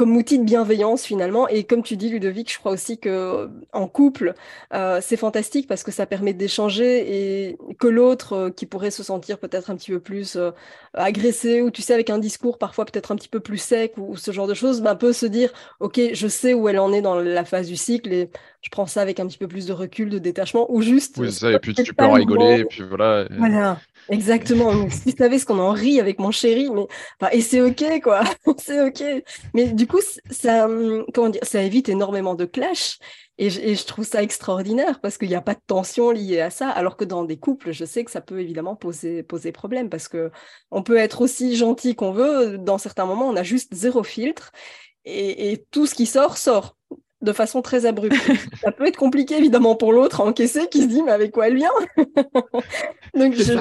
[0.00, 1.46] comme outil de bienveillance finalement.
[1.46, 4.32] Et comme tu dis, Ludovic, je crois aussi que en couple,
[4.72, 9.02] euh, c'est fantastique parce que ça permet d'échanger et que l'autre euh, qui pourrait se
[9.02, 10.52] sentir peut-être un petit peu plus euh,
[10.94, 14.16] agressé ou tu sais avec un discours parfois peut-être un petit peu plus sec ou,
[14.16, 17.02] ce genre de choses, ben, peut se dire ok, je sais où elle en est
[17.02, 18.30] dans la phase du cycle et
[18.62, 21.18] je prends ça avec un petit peu plus de recul, de détachement ou juste.
[21.18, 21.52] Oui, ça.
[21.52, 23.26] Et puis tu peux en rigoler et puis voilà.
[23.36, 23.78] Voilà.
[24.10, 24.90] Exactement.
[24.90, 26.86] si ce qu'on en rit avec mon chéri, mais
[27.32, 28.22] et c'est ok quoi,
[28.58, 29.24] c'est ok.
[29.54, 30.00] Mais du coup,
[30.30, 32.98] ça, hum, comment dire, ça évite énormément de clash.
[33.38, 36.68] Et je, trouve ça extraordinaire parce qu'il n'y a pas de tension liée à ça,
[36.68, 40.08] alors que dans des couples, je sais que ça peut évidemment poser, poser problème parce
[40.08, 40.30] que
[40.70, 42.58] on peut être aussi gentil qu'on veut.
[42.58, 44.52] Dans certains moments, on a juste zéro filtre
[45.06, 46.76] et tout ce qui sort sort
[47.22, 48.16] de façon très abrupte.
[48.62, 51.48] ça peut être compliqué évidemment pour l'autre à encaisser qui se dit mais avec quoi
[51.48, 51.70] elle vient
[53.14, 53.54] Donc je,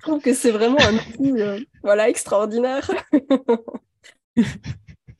[0.00, 2.90] trouve que c'est vraiment un outil euh, voilà, extraordinaire.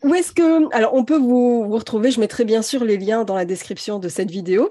[0.05, 0.74] Où est-ce que...
[0.74, 3.99] Alors on peut vous, vous retrouver, je mettrai bien sûr les liens dans la description
[3.99, 4.70] de cette vidéo.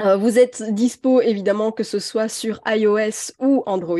[0.00, 3.98] Euh, vous êtes dispo évidemment que ce soit sur iOS ou Android.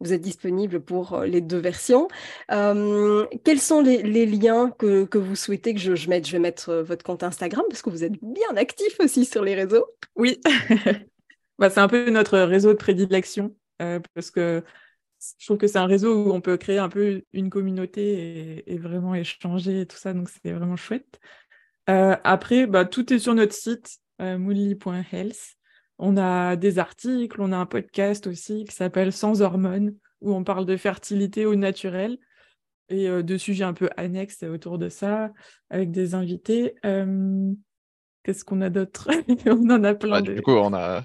[0.00, 2.06] Vous êtes disponible pour euh, les deux versions.
[2.52, 7.04] Euh, quels sont les, liens que, vous souhaitez que je, mette Je vais mettre votre
[7.04, 9.86] compte Instagram parce que vous êtes bien actif aussi sur les réseaux.
[10.14, 10.40] Oui,
[11.58, 14.62] bah, c'est un peu notre réseau de prédilection parce que
[15.38, 18.78] je trouve que c'est un réseau où on peut créer un peu une communauté et,
[18.78, 20.12] vraiment échanger et tout ça.
[20.12, 21.18] Donc c'est vraiment chouette.
[21.88, 25.56] après, bah, tout est sur notre site euh, moonly.health.
[25.98, 30.44] On a des articles, on a un podcast aussi qui s'appelle Sans hormones, où on
[30.44, 32.18] parle de fertilité au naturel
[32.88, 35.32] et euh, de sujets un peu annexes autour de ça,
[35.70, 36.74] avec des invités.
[36.84, 37.52] Euh,
[38.24, 39.08] qu'est-ce qu'on a d'autre?
[39.46, 40.20] On en a plein.
[40.20, 41.04] Du coup, on a,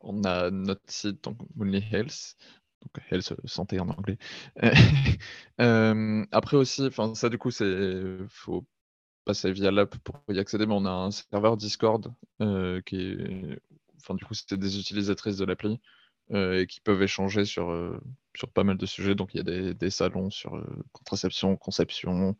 [0.00, 2.36] on a notre site, donc Moonly Health,
[2.80, 4.18] donc Health Santé en anglais.
[6.32, 8.64] après aussi, ça du coup, c'est faut
[9.24, 13.60] passer via l'app pour y accéder, mais on a un serveur Discord euh, qui est.
[14.00, 15.80] Enfin, du coup, c'est des utilisatrices de l'appli
[16.32, 18.00] euh, et qui peuvent échanger sur, euh,
[18.34, 19.14] sur pas mal de sujets.
[19.14, 20.60] Donc, il y a des, des salons sur
[20.92, 22.36] contraception, conception.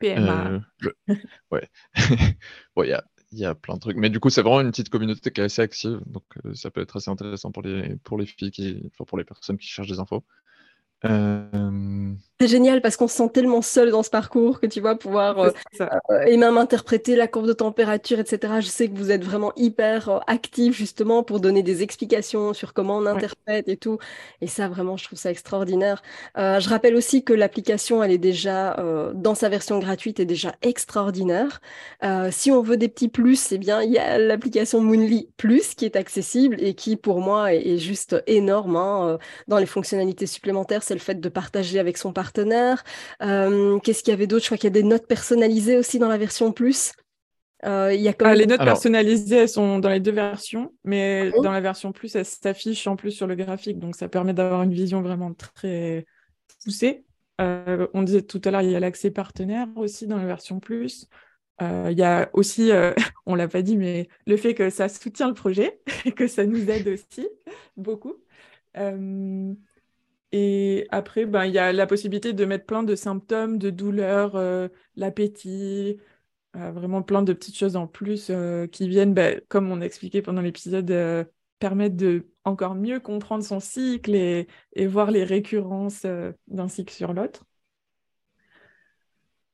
[0.00, 0.60] PMA.
[1.52, 1.68] ouais.
[2.78, 3.96] il y a, y a plein de trucs.
[3.96, 6.00] Mais du coup, c'est vraiment une petite communauté qui est assez active.
[6.06, 6.24] Donc,
[6.54, 9.56] ça peut être assez intéressant pour les, pour les filles, qui, enfin, pour les personnes
[9.56, 10.24] qui cherchent des infos.
[12.40, 15.38] C'est génial parce qu'on se sent tellement seul dans ce parcours que tu vois pouvoir
[15.38, 15.50] euh,
[15.80, 18.54] euh, et même interpréter la courbe de température, etc.
[18.58, 22.74] Je sais que vous êtes vraiment hyper euh, actif justement pour donner des explications sur
[22.74, 23.98] comment on interprète et tout.
[24.40, 26.02] Et ça, vraiment, je trouve ça extraordinaire.
[26.36, 28.76] je rappelle aussi que l'application, elle est déjà
[29.14, 31.60] dans sa version gratuite, est déjà extraordinaire.
[32.30, 35.84] si on veut des petits plus, eh bien, il y a l'application Moonly Plus qui
[35.84, 40.93] est accessible et qui, pour moi, est, juste énorme hein, dans les fonctionnalités supplémentaires c'est
[40.94, 42.84] le fait de partager avec son partenaire.
[43.20, 44.42] Qu'est-ce qu'il y avait d'autre?
[44.42, 46.92] Je crois qu'il y a des notes personnalisées aussi dans la version plus.
[47.64, 51.52] il y a ah, les notes personnalisées, elles sont dans les deux versions, mais dans
[51.52, 54.74] la version plus, elles s'affichent en plus sur le graphique, donc ça permet d'avoir une
[54.74, 56.06] vision vraiment très
[56.62, 57.04] poussée.
[57.38, 61.08] on disait tout à l'heure, il y a l'accès partenaire aussi dans la version plus.
[61.62, 62.92] Euh, il y a aussi, euh,
[63.26, 66.46] on l'a pas dit, mais le fait que ça soutient le projet et que ça
[66.46, 67.28] nous aide aussi
[67.76, 68.14] beaucoup.
[70.34, 73.70] Euh, et après, ben, il y a la possibilité de mettre plein de symptômes, de
[73.70, 74.36] douleurs,
[74.96, 75.98] l'appétit,
[76.54, 78.32] vraiment plein de petites choses en plus
[78.72, 81.26] qui viennent, ben, comme on a expliqué pendant l'épisode,
[81.58, 84.46] permettre de encore mieux comprendre son cycle et,
[84.86, 86.06] voir les récurrences
[86.48, 87.44] d'un cycle sur l'autre.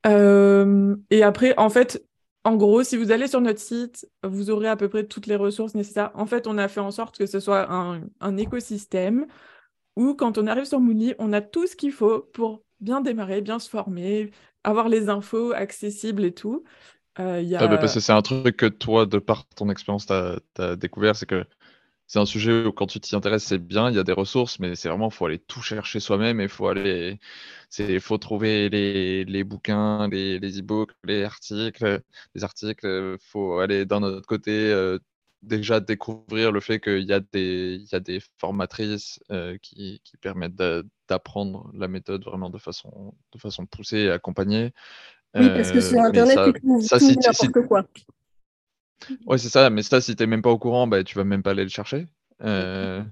[0.07, 2.05] Euh, et après, en fait,
[2.45, 5.37] en gros, si vous allez sur notre site, vous aurez à peu près toutes les
[5.37, 6.11] ressources nécessaires.
[6.15, 9.27] En fait, on a fait en sorte que ce soit un, écosystème
[9.97, 13.41] où, quand on arrive sur Moodly, on a tout ce qu'il faut pour bien démarrer,
[13.41, 14.31] bien se former,
[14.65, 16.65] avoir les infos accessibles et tout.
[17.19, 17.67] Euh, y a...
[17.67, 21.17] Bah, parce que c'est un truc que toi, de par ton expérience, tu as, découvert,
[21.17, 21.45] c'est que
[22.07, 24.59] c'est un sujet où quand tu t'y intéresses, c'est bien, il y a des ressources,
[24.59, 27.21] mais c'est vraiment, il faut aller tout chercher soi-même et il faut aller,
[27.69, 32.03] c'est, faut trouver les, les bouquins, les, les e-books, les articles,
[32.35, 34.99] les articles, faut aller d'un autre côté, euh,
[35.43, 40.01] déjà découvrir le fait qu'il y a des, il y a des formatrices euh, qui,
[40.05, 40.61] qui, permettent
[41.09, 44.73] d'apprendre la méthode vraiment de façon, de façon poussée et accompagnée.
[45.35, 47.87] Oui, parce que sur euh, Internet, tu trouves tout n'importe quoi.
[49.27, 51.43] Ouais, c'est ça, mais ça, si t'es même pas au courant, bah, tu vas même
[51.43, 52.07] pas aller le chercher.
[52.43, 53.03] Euh,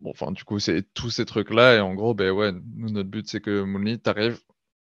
[0.00, 3.08] bon, enfin, du coup, c'est tous ces trucs-là, et en gros, ben ouais, nous, notre
[3.08, 4.40] but, c'est que Moonlit, t'arrives,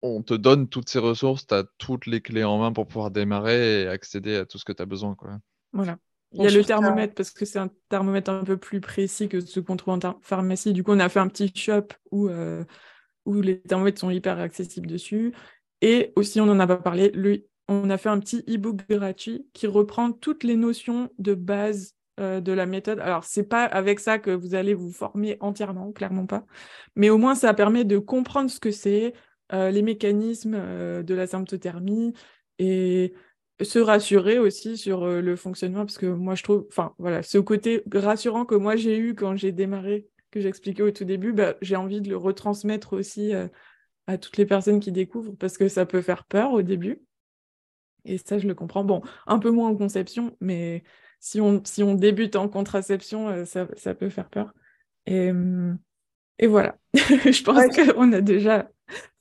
[0.01, 3.11] on te donne toutes ces ressources, tu as toutes les clés en main pour pouvoir
[3.11, 5.39] démarrer et accéder à tout ce que tu as besoin, quoi.
[5.73, 5.97] Voilà.
[6.33, 9.39] Il y a le thermomètre parce que c'est un thermomètre un peu plus précis que
[9.39, 10.73] ce qu'on trouve en pharmacie.
[10.73, 12.63] Du coup, on a fait un petit shop où, euh,
[13.25, 15.33] où les thermomètres sont hyper accessibles dessus.
[15.81, 19.45] Et aussi, on n'en a pas parlé, le on a fait un petit e-book gratuit
[19.51, 22.99] qui reprend toutes les notions de base euh, de la méthode.
[23.01, 26.45] Alors, c'est pas avec ça que vous allez vous former entièrement, clairement pas,
[26.95, 29.13] mais au moins ça permet de comprendre ce que c'est,
[29.51, 32.13] euh, les mécanismes de la symptothermie
[32.57, 33.13] et
[33.61, 37.83] se rassurer aussi sur le fonctionnement, parce que moi je trouve, enfin voilà, ce côté
[37.91, 41.75] rassurant que moi j'ai eu quand j'ai démarré, que j'expliquais au tout début, bah, j'ai
[41.75, 43.33] envie de le retransmettre aussi
[44.07, 47.01] à toutes les personnes qui découvrent, parce que ça peut faire peur au début.
[48.05, 48.83] Et ça, je le comprends.
[48.83, 50.83] Bon, un peu moins en conception, mais
[51.19, 54.53] si on, si on débute en contraception, euh, ça, ça, peut faire peur.
[55.05, 55.77] Et, hum,
[56.39, 58.69] et voilà, je pense qu'on a déjà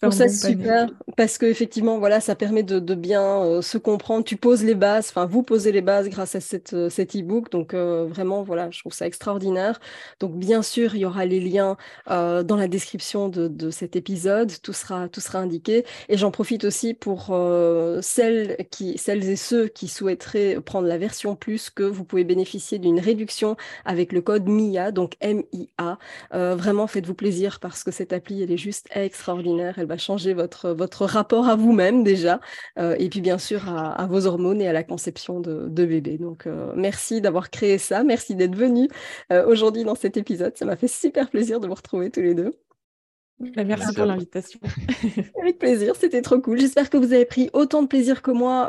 [0.01, 4.25] pour ça, super, parce qu'effectivement, voilà, ça permet de, bien euh, se comprendre.
[4.25, 7.51] Tu poses les bases, enfin, vous posez les bases grâce à cette, euh, cet e-book.
[7.51, 9.81] Donc, euh, vraiment, voilà, je trouve ça extraordinaire.
[10.21, 11.77] Donc, bien sûr, il y aura les liens
[12.07, 14.53] dans la description de, cet épisode.
[14.63, 15.85] Tout sera, tout sera indiqué.
[16.09, 17.37] Et j'en profite aussi pour
[18.03, 22.79] celles, qui, celles et ceux qui souhaiteraient prendre la version plus, que vous pouvez bénéficier
[22.79, 25.99] d'une réduction avec le code MIA, donc M-I-A.
[26.33, 30.71] vraiment, faites-vous plaisir parce que cette appli, elle est juste extraordinaire elle va changer votre,
[30.71, 32.41] votre rapport à vous-même déjà,
[32.79, 36.19] euh, et puis bien sûr à, vos hormones et à la conception de, bébé.
[36.19, 38.89] Donc euh, merci d'avoir créé ça, merci d'être venu
[39.33, 40.57] euh, aujourd'hui dans cet épisode.
[40.57, 42.66] Ça m'a fait super plaisir de vous retrouver tous les deux.
[43.39, 44.59] Bah, merci, pour l'invitation.
[45.41, 46.59] Avec plaisir, c'était trop cool.
[46.59, 48.69] J'espère que vous avez pris autant de plaisir que moi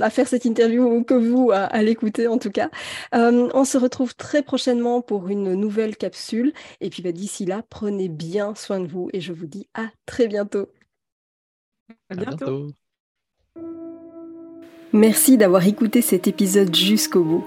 [0.00, 2.70] à faire cette interview ou que vous à, l'écouter en tout cas.
[3.12, 6.52] on se retrouve très prochainement pour une nouvelle capsule.
[6.80, 9.86] Et puis bah, d'ici là, prenez bien soin de vous et je vous dis à
[10.06, 10.68] très bientôt.
[12.10, 12.68] À bientôt.
[14.92, 17.46] Merci d'avoir écouté cet épisode jusqu'au bout.